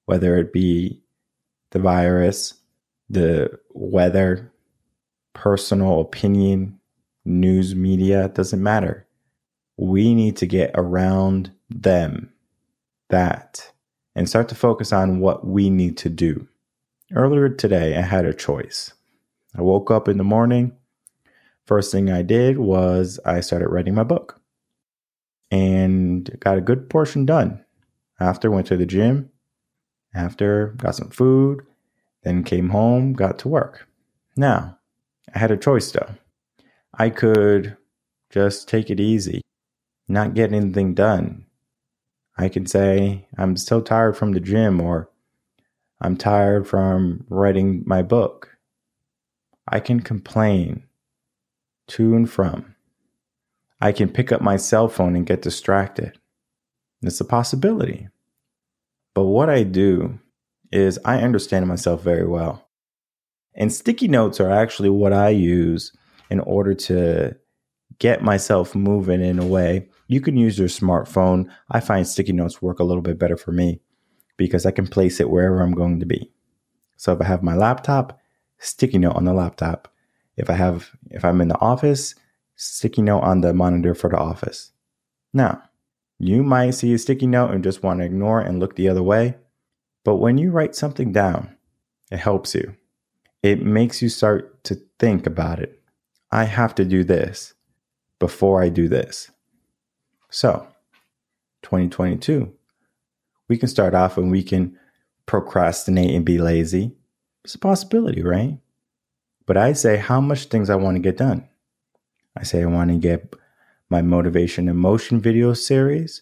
whether 0.05 0.37
it 0.37 0.51
be 0.53 1.01
the 1.71 1.79
virus, 1.79 2.55
the 3.09 3.59
weather, 3.73 4.51
personal 5.33 6.01
opinion, 6.01 6.79
news 7.25 7.75
media, 7.75 8.29
doesn't 8.29 8.61
matter. 8.61 9.07
We 9.81 10.13
need 10.13 10.37
to 10.37 10.45
get 10.45 10.69
around 10.75 11.53
them, 11.67 12.31
that, 13.09 13.71
and 14.13 14.29
start 14.29 14.47
to 14.49 14.55
focus 14.55 14.93
on 14.93 15.21
what 15.21 15.47
we 15.47 15.71
need 15.71 15.97
to 15.97 16.09
do. 16.09 16.47
Earlier 17.15 17.49
today, 17.49 17.97
I 17.97 18.01
had 18.01 18.25
a 18.25 18.33
choice. 18.33 18.93
I 19.57 19.63
woke 19.63 19.89
up 19.89 20.07
in 20.07 20.19
the 20.19 20.23
morning. 20.23 20.73
First 21.65 21.91
thing 21.91 22.11
I 22.11 22.21
did 22.21 22.59
was 22.59 23.19
I 23.25 23.39
started 23.39 23.69
writing 23.69 23.95
my 23.95 24.03
book 24.03 24.39
and 25.49 26.29
got 26.39 26.59
a 26.59 26.61
good 26.61 26.87
portion 26.87 27.25
done. 27.25 27.65
After 28.19 28.51
went 28.51 28.67
to 28.67 28.77
the 28.77 28.85
gym, 28.85 29.31
after 30.13 30.75
got 30.77 30.93
some 30.93 31.09
food, 31.09 31.61
then 32.21 32.43
came 32.43 32.69
home, 32.69 33.13
got 33.13 33.39
to 33.39 33.47
work. 33.47 33.87
Now, 34.37 34.77
I 35.33 35.39
had 35.39 35.49
a 35.49 35.57
choice 35.57 35.91
though. 35.91 36.11
I 36.93 37.09
could 37.09 37.77
just 38.29 38.67
take 38.67 38.91
it 38.91 38.99
easy, 38.99 39.41
not 40.11 40.33
get 40.33 40.53
anything 40.53 40.93
done. 40.93 41.45
I 42.37 42.49
can 42.49 42.65
say, 42.65 43.27
I'm 43.37 43.57
so 43.57 43.81
tired 43.81 44.17
from 44.17 44.31
the 44.31 44.39
gym, 44.39 44.81
or 44.81 45.09
I'm 45.99 46.17
tired 46.17 46.67
from 46.67 47.25
writing 47.29 47.83
my 47.85 48.01
book. 48.01 48.57
I 49.67 49.79
can 49.79 49.99
complain 49.99 50.83
to 51.87 52.15
and 52.15 52.29
from. 52.29 52.75
I 53.79 53.91
can 53.91 54.09
pick 54.09 54.31
up 54.31 54.41
my 54.41 54.57
cell 54.57 54.87
phone 54.87 55.15
and 55.15 55.25
get 55.25 55.41
distracted. 55.41 56.19
It's 57.01 57.19
a 57.19 57.25
possibility. 57.25 58.09
But 59.13 59.25
what 59.25 59.49
I 59.49 59.63
do 59.63 60.19
is 60.71 60.99
I 61.03 61.21
understand 61.21 61.67
myself 61.67 62.03
very 62.03 62.27
well. 62.27 62.69
And 63.53 63.73
sticky 63.73 64.07
notes 64.07 64.39
are 64.39 64.49
actually 64.49 64.89
what 64.89 65.13
I 65.13 65.29
use 65.29 65.91
in 66.29 66.39
order 66.39 66.73
to 66.73 67.35
get 67.99 68.23
myself 68.23 68.73
moving 68.73 69.21
in 69.21 69.37
a 69.37 69.45
way. 69.45 69.89
You 70.11 70.19
can 70.19 70.35
use 70.35 70.59
your 70.59 70.67
smartphone. 70.67 71.49
I 71.69 71.79
find 71.79 72.05
sticky 72.05 72.33
notes 72.33 72.61
work 72.61 72.79
a 72.79 72.83
little 72.83 73.01
bit 73.01 73.17
better 73.17 73.37
for 73.37 73.53
me 73.53 73.79
because 74.35 74.65
I 74.65 74.71
can 74.71 74.85
place 74.85 75.21
it 75.21 75.29
wherever 75.29 75.61
I'm 75.61 75.71
going 75.71 76.01
to 76.01 76.05
be. 76.05 76.29
So 76.97 77.13
if 77.13 77.21
I 77.21 77.23
have 77.23 77.41
my 77.41 77.55
laptop, 77.55 78.19
sticky 78.57 78.97
note 78.97 79.15
on 79.15 79.23
the 79.23 79.31
laptop. 79.31 79.87
If 80.35 80.49
I 80.49 80.53
have 80.55 80.91
if 81.09 81.23
I'm 81.23 81.39
in 81.39 81.47
the 81.47 81.59
office, 81.61 82.13
sticky 82.57 83.03
note 83.03 83.21
on 83.21 83.39
the 83.39 83.53
monitor 83.53 83.95
for 83.95 84.09
the 84.09 84.17
office. 84.17 84.73
Now, 85.31 85.63
you 86.19 86.43
might 86.43 86.71
see 86.71 86.93
a 86.93 86.97
sticky 86.97 87.27
note 87.27 87.51
and 87.51 87.63
just 87.63 87.81
want 87.81 88.01
to 88.01 88.05
ignore 88.05 88.41
and 88.41 88.59
look 88.59 88.75
the 88.75 88.89
other 88.89 89.01
way. 89.01 89.37
But 90.03 90.17
when 90.17 90.37
you 90.37 90.51
write 90.51 90.75
something 90.75 91.13
down, 91.13 91.55
it 92.11 92.19
helps 92.19 92.53
you. 92.53 92.75
It 93.43 93.63
makes 93.63 94.01
you 94.01 94.09
start 94.09 94.61
to 94.65 94.81
think 94.99 95.25
about 95.25 95.59
it. 95.59 95.81
I 96.33 96.43
have 96.43 96.75
to 96.75 96.83
do 96.83 97.05
this 97.05 97.53
before 98.19 98.61
I 98.61 98.67
do 98.67 98.89
this. 98.89 99.31
So, 100.31 100.65
2022, 101.63 102.53
we 103.49 103.57
can 103.57 103.67
start 103.67 103.93
off 103.93 104.17
and 104.17 104.31
we 104.31 104.43
can 104.43 104.77
procrastinate 105.25 106.15
and 106.15 106.25
be 106.25 106.37
lazy. 106.37 106.93
It's 107.43 107.55
a 107.55 107.59
possibility, 107.59 108.23
right? 108.23 108.57
But 109.45 109.57
I 109.57 109.73
say 109.73 109.97
how 109.97 110.21
much 110.21 110.45
things 110.45 110.69
I 110.69 110.75
want 110.75 110.95
to 110.95 111.01
get 111.01 111.17
done. 111.17 111.49
I 112.37 112.43
say 112.43 112.63
I 112.63 112.67
want 112.67 112.91
to 112.91 112.97
get 112.97 113.35
my 113.89 114.01
motivation 114.01 114.69
and 114.69 114.79
motion 114.79 115.19
video 115.19 115.53
series 115.53 116.21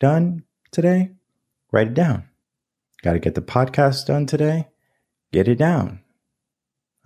done 0.00 0.44
today. 0.70 1.12
Write 1.72 1.88
it 1.88 1.94
down. 1.94 2.28
Got 3.02 3.14
to 3.14 3.18
get 3.18 3.34
the 3.34 3.40
podcast 3.40 4.04
done 4.06 4.26
today. 4.26 4.68
Get 5.32 5.48
it 5.48 5.56
down. 5.56 6.00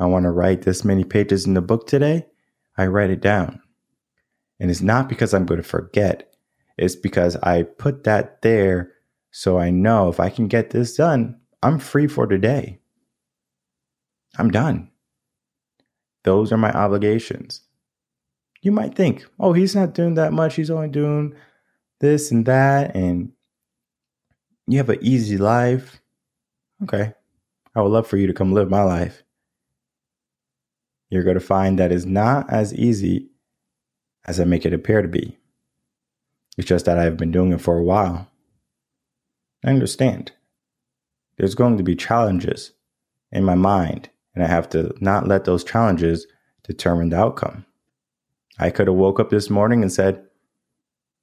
I 0.00 0.07
want 0.07 0.25
to 0.25 0.30
write 0.30 0.62
this 0.62 0.85
many 0.85 1.04
pages 1.04 1.47
in 1.47 1.54
the 1.54 1.61
book 1.61 1.87
today. 1.87 2.26
I 2.76 2.87
write 2.87 3.11
it 3.11 3.21
down. 3.21 3.62
And 4.59 4.71
it's 4.71 4.80
not 4.80 5.09
because 5.09 5.33
I'm 5.33 5.47
going 5.47 5.62
to 5.62 5.66
forget, 5.66 6.30
it's 6.81 6.97
because 6.97 7.37
I 7.37 7.65
put 7.65 8.05
that 8.05 8.41
there 8.41 8.93
so 9.31 9.59
I 9.59 9.71
know 9.71 10.09
if 10.09 10.19
I 10.19 10.31
can 10.31 10.49
get 10.49 10.71
this 10.71 10.97
done, 10.97 11.39
I'm 11.63 11.79
free 11.79 12.07
for 12.07 12.27
today. 12.27 12.81
I'm 14.39 14.51
done. 14.51 14.91
Those 16.25 16.53
are 16.53 16.57
my 16.57 16.73
obligations. 16.73 17.61
You 18.63 18.73
might 18.73 18.95
think, 18.95 19.27
oh, 19.39 19.53
he's 19.53 19.75
not 19.75 19.93
doing 19.93 20.15
that 20.15 20.33
much. 20.33 20.55
He's 20.55 20.71
only 20.71 20.89
doing 20.89 21.35
this 22.01 22.31
and 22.31 22.47
that. 22.47 22.97
And 22.97 23.33
you 24.67 24.79
have 24.79 24.89
an 24.89 24.99
easy 25.03 25.37
life. 25.37 26.01
Okay. 26.83 27.13
I 27.75 27.83
would 27.83 27.93
love 27.93 28.07
for 28.07 28.17
you 28.17 28.27
to 28.27 28.35
come 28.35 28.53
live 28.53 28.71
my 28.71 28.83
life. 28.83 29.23
You're 31.11 31.25
going 31.25 31.39
to 31.39 31.41
find 31.41 31.79
that 31.79 31.93
it's 31.93 32.07
not 32.07 32.51
as 32.51 32.73
easy 32.73 33.29
as 34.25 34.41
I 34.41 34.45
make 34.45 34.65
it 34.65 34.73
appear 34.73 35.03
to 35.03 35.09
be. 35.09 35.39
It's 36.61 36.69
just 36.69 36.85
that 36.85 36.99
I've 36.99 37.17
been 37.17 37.33
doing 37.33 37.55
it 37.55 37.61
for 37.62 37.79
a 37.79 37.83
while. 37.83 38.29
I 39.64 39.71
understand. 39.71 40.33
There's 41.38 41.55
going 41.55 41.79
to 41.79 41.83
be 41.83 41.97
challenges 41.97 42.73
in 43.33 43.45
my 43.45 43.55
mind, 43.55 44.11
and 44.35 44.45
I 44.45 44.47
have 44.47 44.69
to 44.71 44.95
not 45.00 45.26
let 45.26 45.47
those 45.47 45.64
challenges 45.64 46.26
determine 46.62 47.09
the 47.09 47.17
outcome. 47.17 47.64
I 48.59 48.69
could 48.69 48.88
have 48.88 48.97
woke 48.97 49.19
up 49.19 49.31
this 49.31 49.49
morning 49.49 49.81
and 49.81 49.90
said, 49.90 50.23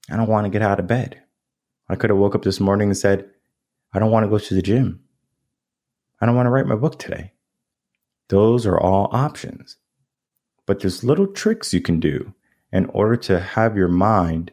I 0.10 0.16
don't 0.16 0.28
want 0.28 0.46
to 0.46 0.50
get 0.50 0.64
out 0.64 0.80
of 0.80 0.88
bed. 0.88 1.22
I 1.88 1.96
could 1.96 2.10
have 2.10 2.18
woke 2.18 2.34
up 2.34 2.42
this 2.42 2.60
morning 2.60 2.90
and 2.90 2.98
said, 2.98 3.30
I 3.94 4.00
don't 4.00 4.10
want 4.10 4.24
to 4.24 4.32
go 4.32 4.40
to 4.40 4.56
the 4.56 4.64
gym. 4.64 5.02
I 6.20 6.26
don't 6.26 6.36
want 6.36 6.48
to 6.48 6.52
write 6.52 6.66
my 6.66 6.74
book 6.74 6.98
today. 6.98 7.34
Those 8.30 8.66
are 8.66 8.80
all 8.80 9.08
options. 9.12 9.78
But 10.66 10.80
there's 10.80 11.04
little 11.04 11.28
tricks 11.28 11.76
you 11.76 11.82
can 11.82 12.00
do 12.00 12.34
in 12.72 12.88
order 12.88 13.16
to 13.18 13.40
have 13.40 13.78
your 13.78 13.88
mind 13.88 14.52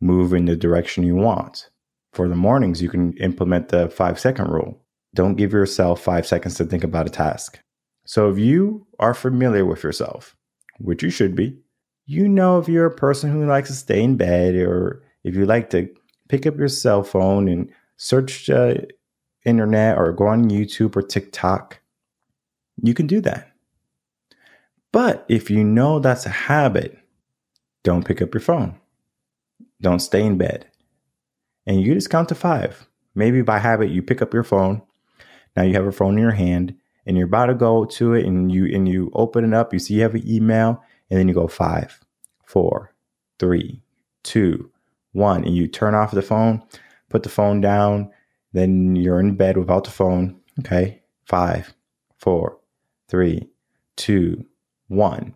move 0.00 0.32
in 0.32 0.44
the 0.44 0.56
direction 0.56 1.04
you 1.04 1.14
want. 1.14 1.70
For 2.12 2.28
the 2.28 2.34
mornings, 2.34 2.82
you 2.82 2.88
can 2.88 3.12
implement 3.18 3.68
the 3.68 3.88
five 3.88 4.18
second 4.18 4.48
rule. 4.48 4.82
Don't 5.14 5.36
give 5.36 5.52
yourself 5.52 6.00
five 6.00 6.26
seconds 6.26 6.54
to 6.56 6.64
think 6.64 6.84
about 6.84 7.06
a 7.06 7.10
task. 7.10 7.58
So 8.04 8.30
if 8.30 8.38
you 8.38 8.86
are 8.98 9.14
familiar 9.14 9.64
with 9.64 9.82
yourself, 9.82 10.36
which 10.78 11.02
you 11.02 11.10
should 11.10 11.34
be, 11.34 11.58
you 12.06 12.28
know 12.28 12.58
if 12.58 12.68
you're 12.68 12.86
a 12.86 12.94
person 12.94 13.32
who 13.32 13.46
likes 13.46 13.68
to 13.68 13.74
stay 13.74 14.02
in 14.02 14.16
bed 14.16 14.54
or 14.54 15.02
if 15.24 15.34
you 15.34 15.44
like 15.44 15.70
to 15.70 15.88
pick 16.28 16.46
up 16.46 16.56
your 16.56 16.68
cell 16.68 17.02
phone 17.02 17.48
and 17.48 17.70
search 17.96 18.46
the 18.46 18.88
internet 19.44 19.98
or 19.98 20.12
go 20.12 20.26
on 20.26 20.50
YouTube 20.50 20.96
or 20.96 21.02
TikTok, 21.02 21.80
you 22.82 22.94
can 22.94 23.06
do 23.06 23.20
that. 23.22 23.50
But 24.92 25.24
if 25.28 25.50
you 25.50 25.64
know 25.64 25.98
that's 25.98 26.26
a 26.26 26.30
habit, 26.30 26.96
don't 27.82 28.06
pick 28.06 28.22
up 28.22 28.32
your 28.32 28.40
phone. 28.40 28.78
Don't 29.80 30.00
stay 30.00 30.24
in 30.24 30.38
bed. 30.38 30.66
And 31.66 31.80
you 31.80 31.94
just 31.94 32.10
count 32.10 32.28
to 32.30 32.34
five. 32.34 32.86
Maybe 33.14 33.42
by 33.42 33.58
habit, 33.58 33.90
you 33.90 34.02
pick 34.02 34.22
up 34.22 34.32
your 34.32 34.44
phone. 34.44 34.82
Now 35.56 35.62
you 35.62 35.74
have 35.74 35.86
a 35.86 35.92
phone 35.92 36.14
in 36.14 36.20
your 36.20 36.32
hand 36.32 36.74
and 37.06 37.16
you're 37.16 37.26
about 37.26 37.46
to 37.46 37.54
go 37.54 37.84
to 37.84 38.14
it 38.14 38.26
and 38.26 38.50
you 38.52 38.66
and 38.66 38.88
you 38.88 39.10
open 39.14 39.44
it 39.44 39.54
up, 39.54 39.72
you 39.72 39.78
see 39.78 39.94
you 39.94 40.02
have 40.02 40.14
an 40.14 40.28
email, 40.28 40.82
and 41.08 41.18
then 41.18 41.28
you 41.28 41.34
go 41.34 41.46
five, 41.46 42.00
four, 42.44 42.94
three, 43.38 43.82
two, 44.22 44.70
one, 45.12 45.44
and 45.44 45.54
you 45.54 45.66
turn 45.66 45.94
off 45.94 46.10
the 46.10 46.20
phone, 46.20 46.62
put 47.08 47.22
the 47.22 47.28
phone 47.28 47.60
down, 47.60 48.10
then 48.52 48.96
you're 48.96 49.20
in 49.20 49.36
bed 49.36 49.56
without 49.56 49.84
the 49.84 49.90
phone. 49.90 50.40
Okay. 50.60 51.02
Five, 51.24 51.74
four, 52.16 52.58
three, 53.08 53.48
two, 53.96 54.44
one. 54.88 55.34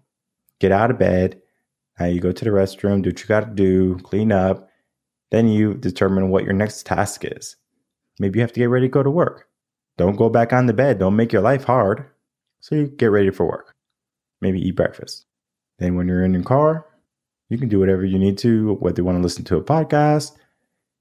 Get 0.59 0.73
out 0.73 0.91
of 0.91 0.99
bed. 0.99 1.41
Now 2.01 2.07
you 2.07 2.19
go 2.19 2.33
to 2.33 2.45
the 2.45 2.51
restroom, 2.51 3.03
do 3.03 3.11
what 3.11 3.21
you 3.21 3.27
got 3.27 3.41
to 3.41 3.55
do, 3.55 3.99
clean 3.99 4.33
up. 4.33 4.71
Then 5.31 5.49
you 5.49 5.75
determine 5.75 6.31
what 6.31 6.45
your 6.45 6.55
next 6.55 6.87
task 6.87 7.25
is. 7.25 7.57
Maybe 8.19 8.39
you 8.39 8.41
have 8.41 8.53
to 8.55 8.61
get 8.61 8.71
ready 8.71 8.87
to 8.87 8.91
go 8.91 9.03
to 9.03 9.11
work. 9.11 9.49
Don't 9.99 10.17
go 10.17 10.31
back 10.31 10.55
on 10.55 10.65
the 10.65 10.73
bed. 10.73 10.99
Don't 10.99 11.15
make 11.15 11.31
your 11.31 11.43
life 11.43 11.65
hard. 11.65 12.07
So 12.61 12.75
you 12.75 12.87
get 12.89 13.11
ready 13.11 13.31
for 13.31 13.47
work. 13.47 13.77
Maybe 14.41 14.61
eat 14.67 14.77
breakfast. 14.77 15.27
Then 15.79 15.95
when 15.95 16.09
you're 16.09 16.25
in 16.25 16.33
your 16.33 16.43
car, 16.43 16.87
you 17.51 17.59
can 17.59 17.69
do 17.69 17.79
whatever 17.79 18.05
you 18.05 18.19
need 18.19 18.39
to, 18.39 18.75
whether 18.75 19.03
you 19.03 19.05
want 19.05 19.19
to 19.19 19.23
listen 19.23 19.45
to 19.45 19.57
a 19.57 19.63
podcast, 19.63 20.33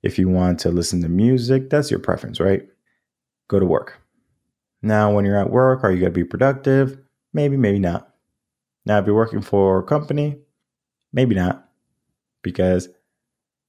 if 0.03 0.19
you 0.19 0.27
want 0.27 0.59
to 0.59 0.69
listen 0.69 1.01
to 1.01 1.09
music, 1.09 1.69
that's 1.69 1.89
your 1.89 1.99
preference, 1.99 2.39
right? 2.39 2.67
Go 3.47 3.59
to 3.59 3.65
work. 3.65 4.01
Now, 4.81 5.13
when 5.13 5.25
you're 5.25 5.39
at 5.39 5.49
work, 5.49 5.83
are 5.83 5.91
you 5.91 5.99
going 5.99 6.13
to 6.13 6.19
be 6.19 6.23
productive? 6.23 6.97
Maybe, 7.33 7.55
maybe 7.55 7.79
not. 7.79 8.13
Now, 8.85 8.99
if 8.99 9.05
you're 9.05 9.15
working 9.15 9.41
for 9.41 9.79
a 9.79 9.83
company, 9.83 10.39
maybe 11.11 11.35
not, 11.35 11.69
because 12.41 12.89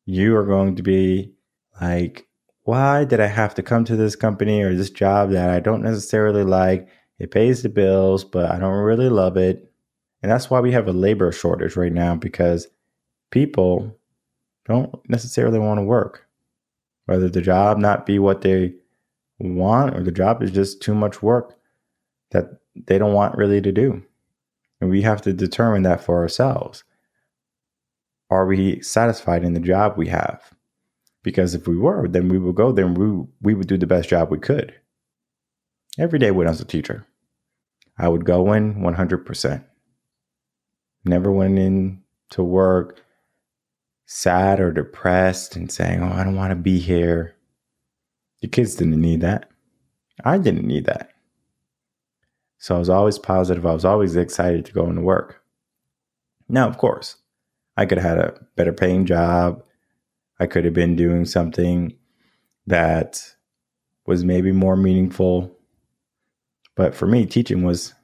you 0.07 0.37
are 0.37 0.47
going 0.47 0.77
to 0.77 0.83
be 0.83 1.33
like, 1.81 2.27
why 2.65 3.05
did 3.05 3.21
I 3.21 3.27
have 3.27 3.55
to 3.55 3.63
come 3.63 3.85
to 3.85 3.97
this 3.97 4.17
company 4.17 4.63
or 4.63 4.75
this 4.75 4.91
job 4.91 5.31
that 5.31 5.51
I 5.51 5.61
don't 5.61 5.83
necessarily 5.83 6.45
like? 6.45 6.89
It 7.19 7.31
pays 7.31 7.63
the 7.63 7.69
bills, 7.69 8.25
but 8.25 8.51
I 8.51 8.59
don't 8.59 8.83
really 8.83 9.09
love 9.09 9.37
it. 9.37 9.73
And 10.23 10.31
that's 10.31 10.51
why 10.51 10.61
we 10.61 10.73
have 10.73 10.89
a 10.89 10.93
labor 10.93 11.33
shortage 11.33 11.77
right 11.77 11.93
now 11.93 12.15
because 12.15 12.69
people 13.31 13.97
don't 14.67 14.95
necessarily 15.09 15.59
want 15.59 15.79
to 15.79 15.85
work. 15.85 16.27
Whether 17.07 17.29
the 17.29 17.41
job 17.41 17.79
not 17.79 18.07
be 18.07 18.19
what 18.19 18.43
they 18.43 18.75
want 19.39 19.97
or 19.97 20.03
the 20.03 20.13
job 20.13 20.43
is 20.43 20.51
just 20.51 20.83
too 20.83 20.95
much 20.95 21.23
work 21.23 21.59
that 22.31 22.61
they 22.87 22.99
don't 22.99 23.15
want 23.15 23.37
really 23.37 23.61
to 23.61 23.73
do. 23.73 24.03
And 24.81 24.91
we 24.91 25.03
have 25.03 25.23
to 25.23 25.33
determine 25.33 25.83
that 25.83 26.03
for 26.03 26.21
ourselves. 26.21 26.85
Are 28.31 28.47
we 28.47 28.81
satisfied 28.81 29.45
in 29.45 29.55
the 29.55 29.61
job 29.61 29.97
we 29.97 30.09
have? 30.09 30.53
Because 31.23 31.55
if 31.55 31.67
we 31.67 31.77
were, 31.77 32.09
then 32.09 32.29
we 32.29 32.39
would 32.39 32.55
go 32.55 32.73
there 32.73 32.87
and 32.87 32.97
we, 32.97 33.27
we 33.43 33.55
would 33.55 33.67
do 33.67 33.77
the 33.77 33.87
best 33.87 34.09
job 34.09 34.31
we 34.31 34.39
could. 34.39 34.75
Every 35.99 36.19
day 36.19 36.31
when 36.31 36.47
I 36.47 36.51
was 36.51 36.61
a 36.61 36.65
teacher, 36.65 37.07
I 37.99 38.09
would 38.09 38.25
go 38.25 38.53
in 38.53 38.77
100%. 38.77 39.65
Never 41.05 41.31
went 41.31 41.59
in 41.59 42.03
to 42.31 42.43
work 42.43 43.03
sad 44.07 44.61
or 44.61 44.73
depressed 44.73 45.57
and 45.57 45.71
saying, 45.71 46.03
Oh, 46.03 46.13
I 46.13 46.25
don't 46.25 46.37
want 46.37 46.51
to 46.51 46.57
be 46.57 46.79
here. 46.79 47.37
The 48.41 48.49
kids 48.49 48.75
didn't 48.75 49.01
need 49.01 49.21
that. 49.21 49.51
I 50.25 50.39
didn't 50.39 50.67
need 50.67 50.87
that. 50.87 51.11
So 52.59 52.77
I 52.77 52.79
was 52.79 52.91
always 52.91 53.19
positive. 53.19 53.67
I 53.67 53.73
was 53.73 53.85
always 53.85 54.17
excited 54.17 54.65
to 54.67 54.73
go 54.73 54.89
into 54.89 55.01
work. 55.03 55.43
Now, 56.49 56.69
of 56.69 56.79
course, 56.79 57.17
I 57.77 57.87
could 57.87 57.99
have 57.99 58.19
had 58.19 58.19
a 58.19 58.41
better 58.57 58.73
paying 58.73 59.07
job. 59.07 59.63
I 60.39 60.47
could 60.47 60.65
have 60.65 60.75
been 60.75 60.97
doing 60.97 61.25
something 61.25 61.95
that 62.67 63.35
was 64.07 64.25
maybe 64.25 64.53
more 64.53 64.77
meaningful. 64.77 65.57
But 66.77 66.95
for 66.95 67.07
me, 67.07 67.27
teaching 67.27 67.63
was 67.63 67.95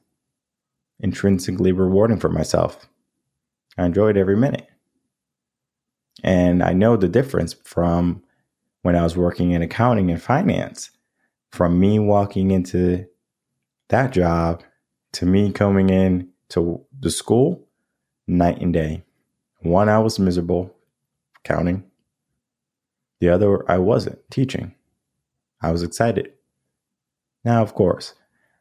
intrinsically 1.00 1.72
rewarding 1.72 2.18
for 2.18 2.28
myself. 2.28 2.86
I 3.78 3.84
enjoyed 3.84 4.16
every 4.16 4.36
minute. 4.36 4.68
And 6.22 6.62
I 6.62 6.72
know 6.72 6.96
the 6.96 7.08
difference 7.08 7.54
from 7.64 8.22
when 8.82 8.96
I 8.96 9.02
was 9.02 9.16
working 9.16 9.50
in 9.50 9.62
accounting 9.62 10.10
and 10.10 10.22
finance, 10.22 10.90
from 11.50 11.78
me 11.78 11.98
walking 11.98 12.50
into 12.50 13.06
that 13.88 14.12
job 14.12 14.62
to 15.12 15.26
me 15.26 15.52
coming 15.52 15.90
in 15.90 16.28
to 16.50 16.84
the 16.98 17.10
school, 17.10 17.66
night 18.26 18.60
and 18.60 18.72
day. 18.72 19.05
One, 19.68 19.88
I 19.88 19.98
was 19.98 20.18
miserable 20.18 20.74
counting. 21.44 21.84
The 23.20 23.30
other, 23.30 23.68
I 23.70 23.78
wasn't 23.78 24.18
teaching. 24.30 24.74
I 25.60 25.72
was 25.72 25.82
excited. 25.82 26.32
Now, 27.44 27.62
of 27.62 27.74
course, 27.74 28.14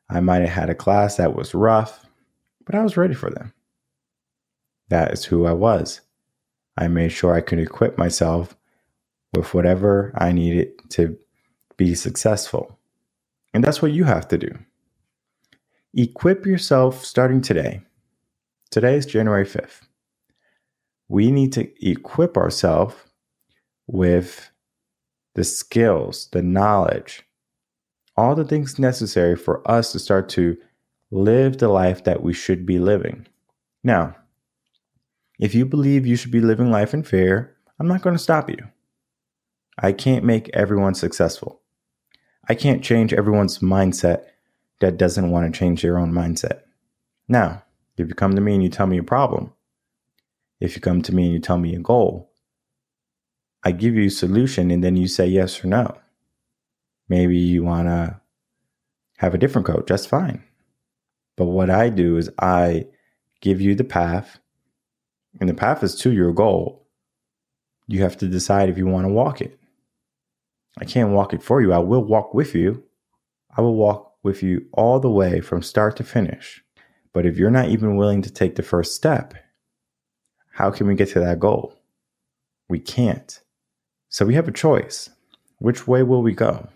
I 0.10 0.20
might 0.20 0.42
have 0.42 0.50
had 0.50 0.70
a 0.70 0.76
class 0.76 1.18
that 1.18 1.36
was 1.36 1.54
rough, 1.54 2.06
but 2.66 2.76
I 2.76 2.84
was 2.84 2.98
ready 2.98 3.14
for 3.14 3.30
them. 3.30 3.54
That 4.90 5.12
is 5.12 5.26
who 5.26 5.46
I 5.46 5.54
was. 5.54 6.02
I 6.78 6.88
made 6.88 7.12
sure 7.12 7.34
I 7.34 7.42
could 7.42 7.60
equip 7.60 7.98
myself 7.98 8.56
with 9.36 9.54
whatever 9.54 10.12
I 10.16 10.32
needed 10.32 10.72
to 10.92 11.18
be 11.78 11.96
successful. 11.96 12.80
And 13.54 13.64
that's 13.64 13.82
what 13.82 13.92
you 13.92 14.04
have 14.06 14.28
to 14.30 14.38
do. 14.38 14.50
Equip 15.94 16.46
yourself 16.46 17.06
starting 17.06 17.42
today. 17.42 17.82
Today 18.72 18.96
is 18.96 19.06
January 19.06 19.46
5th. 19.46 19.82
We 21.08 21.32
need 21.32 21.54
to 21.54 21.88
equip 21.88 22.38
ourselves 22.38 22.96
with 23.88 24.52
the 25.36 25.44
skills, 25.44 26.30
the 26.32 26.42
knowledge, 26.42 27.24
all 28.18 28.36
the 28.36 28.46
things 28.46 28.80
necessary 28.80 29.36
for 29.36 29.70
us 29.70 29.92
to 29.92 30.00
start 30.00 30.30
to 30.30 30.58
live 31.12 31.58
the 31.58 31.68
life 31.68 32.04
that 32.06 32.24
we 32.24 32.34
should 32.34 32.66
be 32.66 32.80
living. 32.80 33.28
Now, 33.84 34.16
if 35.40 35.54
you 35.54 35.66
believe 35.66 36.06
you 36.06 36.16
should 36.16 36.32
be 36.32 36.42
living 36.42 36.72
life 36.72 36.94
in 36.94 37.04
fear, 37.04 37.56
I'm 37.80 37.88
not 37.88 38.02
going 38.02 38.16
to 38.16 38.24
stop 38.24 38.50
you. 38.50 38.58
I 39.78 39.92
can't 39.92 40.24
make 40.24 40.50
everyone 40.54 40.96
successful. 40.96 41.62
I 42.48 42.56
can't 42.56 42.84
change 42.84 43.14
everyone's 43.14 43.60
mindset 43.60 44.26
that 44.80 44.98
doesn't 44.98 45.30
want 45.30 45.52
to 45.52 45.58
change 45.58 45.82
their 45.82 45.98
own 45.98 46.14
mindset. 46.14 46.62
Now, 47.28 47.64
if 47.98 48.08
you 48.08 48.14
come 48.14 48.36
to 48.36 48.42
me 48.42 48.54
and 48.54 48.64
you 48.64 48.70
tell 48.70 48.88
me 48.88 48.98
a 48.98 49.04
problem, 49.04 49.52
if 50.60 50.76
you 50.76 50.82
come 50.82 51.02
to 51.02 51.14
me 51.14 51.26
and 51.26 51.34
you 51.34 51.40
tell 51.40 51.58
me 51.58 51.76
a 51.76 51.80
goal, 51.80 52.32
I 53.64 53.72
give 53.72 53.96
you 53.96 54.06
a 54.06 54.12
solution 54.12 54.72
and 54.72 54.84
then 54.84 54.96
you 54.96 55.08
say 55.08 55.28
yes 55.28 55.64
or 55.64 55.68
no. 55.68 55.98
Maybe 57.10 57.38
you 57.38 57.64
want 57.64 57.88
to 57.88 58.22
have 59.18 59.34
a 59.34 59.38
different 59.38 59.68
coach. 59.68 59.86
That's 59.88 60.06
fine. 60.06 60.44
But 61.36 61.46
what 61.46 61.70
I 61.70 61.90
do 61.90 62.18
is 62.18 62.30
I 62.40 62.86
give 63.42 63.62
you 63.62 63.76
the 63.76 63.84
path, 63.84 64.40
and 65.40 65.50
the 65.50 65.54
path 65.54 65.84
is 65.84 65.96
to 65.96 66.12
your 66.12 66.32
goal. 66.32 66.88
You 67.88 68.02
have 68.02 68.18
to 68.18 68.28
decide 68.28 68.70
if 68.70 68.78
you 68.78 68.88
want 68.88 69.06
to 69.06 69.14
walk 69.14 69.42
it. 69.42 69.60
I 70.78 70.86
can't 70.86 71.12
walk 71.12 71.34
it 71.34 71.44
for 71.44 71.62
you. 71.62 71.74
I 71.74 71.80
will 71.80 72.04
walk 72.04 72.34
with 72.34 72.56
you. 72.56 72.84
I 73.56 73.62
will 73.62 73.76
walk 73.76 74.14
with 74.24 74.42
you 74.42 74.66
all 74.74 75.00
the 75.00 75.10
way 75.10 75.40
from 75.40 75.62
start 75.62 75.96
to 75.98 76.04
finish. 76.04 76.64
But 77.14 77.26
if 77.26 77.38
you're 77.38 77.52
not 77.52 77.70
even 77.70 77.96
willing 77.96 78.22
to 78.24 78.32
take 78.32 78.56
the 78.56 78.64
first 78.64 78.96
step, 78.96 79.36
how 80.56 80.72
can 80.72 80.88
we 80.88 80.96
get 80.96 81.10
to 81.10 81.20
that 81.20 81.38
goal? 81.38 81.78
We 82.70 82.80
can't. 82.80 83.42
So 84.08 84.26
we 84.26 84.36
have 84.36 84.48
a 84.48 84.54
choice. 84.54 85.10
Which 85.58 85.86
way 85.86 86.02
will 86.02 86.24
we 86.24 86.32
go? 86.32 86.70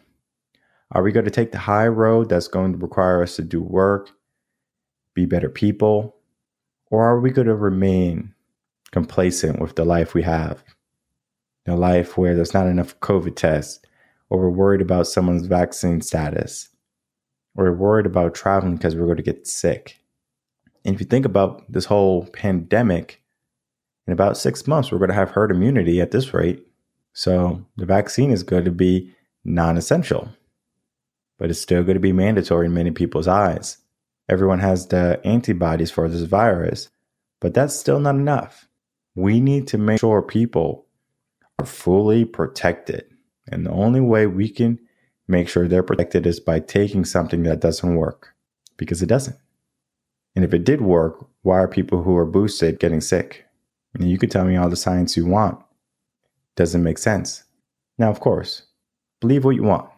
Are 0.91 1.01
we 1.01 1.13
going 1.13 1.23
to 1.23 1.31
take 1.31 1.53
the 1.53 1.59
high 1.59 1.87
road 1.87 2.27
that's 2.27 2.49
going 2.49 2.73
to 2.73 2.77
require 2.77 3.23
us 3.23 3.37
to 3.37 3.41
do 3.41 3.61
work, 3.61 4.09
be 5.13 5.25
better 5.25 5.47
people? 5.47 6.17
Or 6.91 7.05
are 7.05 7.21
we 7.21 7.31
going 7.31 7.47
to 7.47 7.55
remain 7.55 8.33
complacent 8.91 9.61
with 9.61 9.77
the 9.77 9.85
life 9.85 10.13
we 10.13 10.23
have? 10.23 10.61
A 11.65 11.77
life 11.77 12.17
where 12.17 12.35
there's 12.35 12.53
not 12.53 12.67
enough 12.67 12.99
COVID 12.99 13.37
tests, 13.37 13.79
or 14.29 14.41
we're 14.41 14.49
worried 14.49 14.81
about 14.81 15.07
someone's 15.07 15.47
vaccine 15.47 16.01
status, 16.01 16.67
or 17.55 17.63
we're 17.63 17.77
worried 17.77 18.07
about 18.07 18.35
traveling 18.35 18.75
because 18.75 18.97
we're 18.97 19.05
going 19.05 19.15
to 19.15 19.23
get 19.23 19.47
sick. 19.47 20.01
And 20.83 20.95
if 20.95 20.99
you 20.99 21.07
think 21.07 21.25
about 21.25 21.63
this 21.71 21.85
whole 21.85 22.25
pandemic, 22.25 23.18
in 24.09 24.13
about 24.13 24.37
six 24.37 24.65
months, 24.65 24.91
we're 24.91 24.97
going 24.97 25.11
to 25.11 25.15
have 25.15 25.29
herd 25.29 25.51
immunity 25.51 26.01
at 26.01 26.09
this 26.09 26.33
rate. 26.33 26.65
So 27.13 27.63
the 27.77 27.85
vaccine 27.85 28.31
is 28.31 28.41
going 28.41 28.65
to 28.65 28.71
be 28.71 29.13
non 29.45 29.77
essential, 29.77 30.29
but 31.37 31.51
it's 31.51 31.61
still 31.61 31.83
going 31.83 31.93
to 31.93 31.99
be 31.99 32.11
mandatory 32.11 32.65
in 32.65 32.73
many 32.73 32.89
people's 32.89 33.27
eyes. 33.27 33.77
Everyone 34.27 34.57
has 34.61 34.87
the 34.87 35.21
antibodies 35.23 35.91
for 35.91 36.09
this 36.09 36.23
virus, 36.23 36.89
but 37.39 37.53
that's 37.53 37.75
still 37.75 37.99
not 37.99 38.15
enough. 38.15 38.67
We 39.13 39.39
need 39.39 39.67
to 39.67 39.77
make 39.77 39.99
sure 39.99 40.23
people 40.23 40.87
are 41.59 41.67
fully 41.67 42.25
protected. 42.25 43.05
And 43.47 43.67
the 43.67 43.71
only 43.71 44.01
way 44.01 44.25
we 44.25 44.49
can 44.49 44.79
make 45.27 45.47
sure 45.49 45.67
they're 45.67 45.83
protected 45.83 46.25
is 46.25 46.39
by 46.39 46.61
taking 46.61 47.05
something 47.05 47.43
that 47.43 47.59
doesn't 47.59 47.93
work 47.93 48.33
because 48.75 49.03
it 49.03 49.09
doesn't. 49.09 49.37
And 50.35 50.43
if 50.43 50.51
it 50.51 50.63
did 50.63 50.81
work, 50.81 51.27
why 51.43 51.59
are 51.59 51.67
people 51.67 52.01
who 52.01 52.17
are 52.17 52.25
boosted 52.25 52.79
getting 52.79 53.01
sick? 53.01 53.45
And 53.93 54.09
you 54.09 54.17
could 54.17 54.31
tell 54.31 54.45
me 54.45 54.55
all 54.55 54.69
the 54.69 54.75
science 54.75 55.17
you 55.17 55.25
want. 55.25 55.59
Doesn't 56.55 56.83
make 56.83 56.97
sense. 56.97 57.43
Now, 57.97 58.09
of 58.09 58.19
course, 58.19 58.63
believe 59.19 59.45
what 59.45 59.55
you 59.55 59.63
want. 59.63 59.89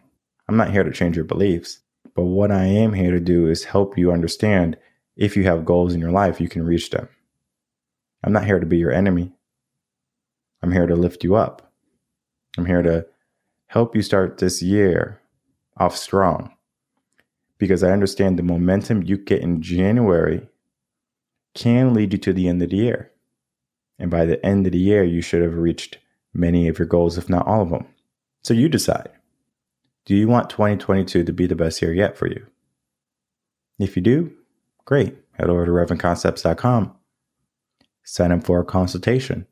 I'm 0.48 0.56
not 0.56 0.70
here 0.70 0.84
to 0.84 0.90
change 0.90 1.16
your 1.16 1.24
beliefs. 1.24 1.80
But 2.14 2.24
what 2.24 2.50
I 2.50 2.64
am 2.64 2.92
here 2.92 3.10
to 3.10 3.20
do 3.20 3.48
is 3.48 3.64
help 3.64 3.96
you 3.96 4.12
understand 4.12 4.76
if 5.16 5.36
you 5.36 5.44
have 5.44 5.64
goals 5.64 5.94
in 5.94 6.00
your 6.00 6.10
life, 6.10 6.40
you 6.40 6.48
can 6.48 6.64
reach 6.64 6.90
them. 6.90 7.08
I'm 8.24 8.32
not 8.32 8.44
here 8.44 8.60
to 8.60 8.66
be 8.66 8.78
your 8.78 8.92
enemy. 8.92 9.32
I'm 10.62 10.72
here 10.72 10.86
to 10.86 10.94
lift 10.94 11.24
you 11.24 11.34
up. 11.34 11.72
I'm 12.56 12.66
here 12.66 12.82
to 12.82 13.06
help 13.66 13.96
you 13.96 14.02
start 14.02 14.38
this 14.38 14.62
year 14.62 15.20
off 15.76 15.96
strong 15.96 16.54
because 17.58 17.82
I 17.82 17.90
understand 17.90 18.38
the 18.38 18.42
momentum 18.42 19.02
you 19.02 19.16
get 19.16 19.40
in 19.40 19.62
January 19.62 20.48
can 21.54 21.94
lead 21.94 22.12
you 22.12 22.18
to 22.18 22.32
the 22.32 22.48
end 22.48 22.60
of 22.62 22.70
the 22.70 22.76
year. 22.76 23.11
And 23.98 24.10
by 24.10 24.24
the 24.24 24.44
end 24.44 24.66
of 24.66 24.72
the 24.72 24.78
year, 24.78 25.04
you 25.04 25.20
should 25.20 25.42
have 25.42 25.56
reached 25.56 25.98
many 26.34 26.68
of 26.68 26.78
your 26.78 26.88
goals, 26.88 27.18
if 27.18 27.28
not 27.28 27.46
all 27.46 27.62
of 27.62 27.70
them. 27.70 27.86
So 28.42 28.54
you 28.54 28.68
decide. 28.68 29.10
Do 30.04 30.16
you 30.16 30.26
want 30.26 30.50
2022 30.50 31.24
to 31.24 31.32
be 31.32 31.46
the 31.46 31.54
best 31.54 31.80
year 31.80 31.92
yet 31.92 32.16
for 32.16 32.26
you? 32.26 32.46
If 33.78 33.96
you 33.96 34.02
do, 34.02 34.32
great. 34.84 35.16
Head 35.32 35.48
over 35.48 35.64
to 35.64 35.72
revenconcepts.com. 35.72 36.94
Sign 38.04 38.32
up 38.32 38.44
for 38.44 38.60
a 38.60 38.64
consultation. 38.64 39.46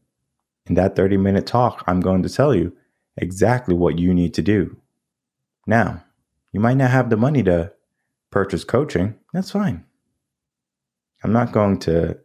In 0.66 0.74
that 0.74 0.96
30 0.96 1.16
minute 1.16 1.46
talk, 1.46 1.84
I'm 1.86 2.00
going 2.00 2.22
to 2.22 2.28
tell 2.28 2.54
you 2.54 2.76
exactly 3.16 3.74
what 3.74 3.98
you 3.98 4.12
need 4.12 4.34
to 4.34 4.42
do. 4.42 4.76
Now, 5.66 6.04
you 6.52 6.60
might 6.60 6.76
not 6.76 6.90
have 6.90 7.10
the 7.10 7.16
money 7.16 7.42
to 7.44 7.72
purchase 8.30 8.64
coaching. 8.64 9.14
That's 9.32 9.52
fine. 9.52 9.84
I'm 11.22 11.32
not 11.32 11.52
going 11.52 11.78
to 11.80 12.18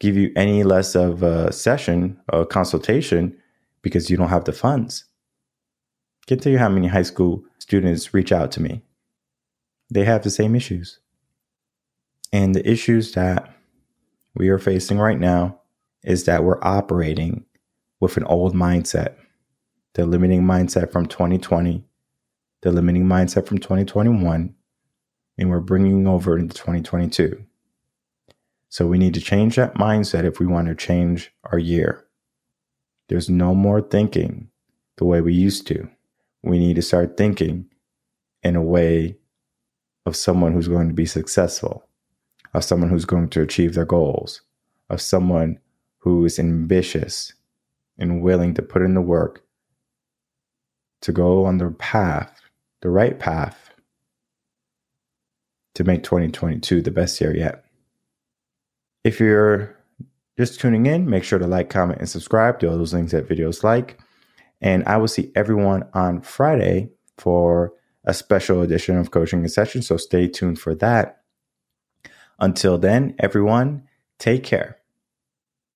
give 0.00 0.16
you 0.16 0.32
any 0.36 0.62
less 0.62 0.94
of 0.94 1.22
a 1.22 1.52
session, 1.52 2.20
a 2.28 2.44
consultation, 2.44 3.36
because 3.82 4.10
you 4.10 4.16
don't 4.16 4.28
have 4.28 4.44
the 4.44 4.52
funds. 4.52 5.04
Can 6.26 6.38
tell 6.38 6.52
you 6.52 6.58
how 6.58 6.68
many 6.68 6.88
high 6.88 7.02
school 7.02 7.44
students 7.58 8.12
reach 8.12 8.32
out 8.32 8.50
to 8.52 8.62
me. 8.62 8.82
They 9.90 10.04
have 10.04 10.22
the 10.22 10.30
same 10.30 10.54
issues. 10.56 10.98
And 12.32 12.54
the 12.54 12.68
issues 12.68 13.12
that 13.12 13.54
we 14.34 14.48
are 14.48 14.58
facing 14.58 14.98
right 14.98 15.18
now 15.18 15.60
is 16.02 16.24
that 16.24 16.44
we're 16.44 16.62
operating 16.62 17.44
with 18.00 18.16
an 18.16 18.24
old 18.24 18.54
mindset, 18.54 19.14
the 19.94 20.04
limiting 20.04 20.42
mindset 20.42 20.90
from 20.90 21.06
2020, 21.06 21.84
the 22.62 22.72
limiting 22.72 23.04
mindset 23.04 23.46
from 23.46 23.58
2021, 23.58 24.54
and 25.38 25.50
we're 25.50 25.60
bringing 25.60 26.06
over 26.06 26.36
into 26.38 26.54
2022. 26.54 27.44
So 28.68 28.86
we 28.86 28.98
need 28.98 29.14
to 29.14 29.20
change 29.20 29.56
that 29.56 29.74
mindset 29.74 30.24
if 30.24 30.38
we 30.38 30.46
want 30.46 30.68
to 30.68 30.74
change 30.74 31.32
our 31.44 31.58
year. 31.58 32.04
There's 33.08 33.30
no 33.30 33.54
more 33.54 33.80
thinking 33.80 34.48
the 34.96 35.04
way 35.04 35.20
we 35.20 35.34
used 35.34 35.66
to 35.68 35.88
we 36.46 36.58
need 36.60 36.76
to 36.76 36.82
start 36.82 37.16
thinking 37.16 37.66
in 38.42 38.54
a 38.54 38.62
way 38.62 39.16
of 40.06 40.14
someone 40.14 40.52
who's 40.52 40.68
going 40.68 40.86
to 40.86 40.94
be 40.94 41.04
successful, 41.04 41.84
of 42.54 42.62
someone 42.62 42.88
who's 42.88 43.04
going 43.04 43.28
to 43.30 43.42
achieve 43.42 43.74
their 43.74 43.84
goals, 43.84 44.42
of 44.88 45.00
someone 45.00 45.58
who 45.98 46.24
is 46.24 46.38
ambitious 46.38 47.34
and 47.98 48.22
willing 48.22 48.54
to 48.54 48.62
put 48.62 48.82
in 48.82 48.94
the 48.94 49.00
work 49.00 49.44
to 51.00 51.12
go 51.12 51.44
on 51.44 51.58
the 51.58 51.70
path, 51.72 52.40
the 52.80 52.90
right 52.90 53.18
path 53.18 53.70
to 55.74 55.82
make 55.82 56.04
2022 56.04 56.80
the 56.80 56.90
best 56.92 57.20
year 57.20 57.36
yet. 57.36 57.64
If 59.06 59.20
you're 59.20 59.72
just 60.36 60.58
tuning 60.58 60.86
in, 60.86 61.08
make 61.08 61.22
sure 61.22 61.38
to 61.38 61.46
like, 61.46 61.70
comment, 61.70 62.00
and 62.00 62.08
subscribe 62.08 62.58
to 62.58 62.68
all 62.68 62.76
those 62.76 62.92
links 62.92 63.12
that 63.12 63.28
videos 63.28 63.62
like. 63.62 64.00
And 64.60 64.82
I 64.84 64.96
will 64.96 65.06
see 65.06 65.30
everyone 65.36 65.84
on 65.94 66.22
Friday 66.22 66.90
for 67.16 67.72
a 68.04 68.12
special 68.12 68.62
edition 68.62 68.98
of 68.98 69.12
Coaching 69.12 69.42
in 69.42 69.48
Session. 69.48 69.82
So 69.82 69.96
stay 69.96 70.26
tuned 70.26 70.58
for 70.58 70.74
that. 70.74 71.22
Until 72.40 72.78
then, 72.78 73.14
everyone, 73.20 73.84
take 74.18 74.42
care. 74.42 74.78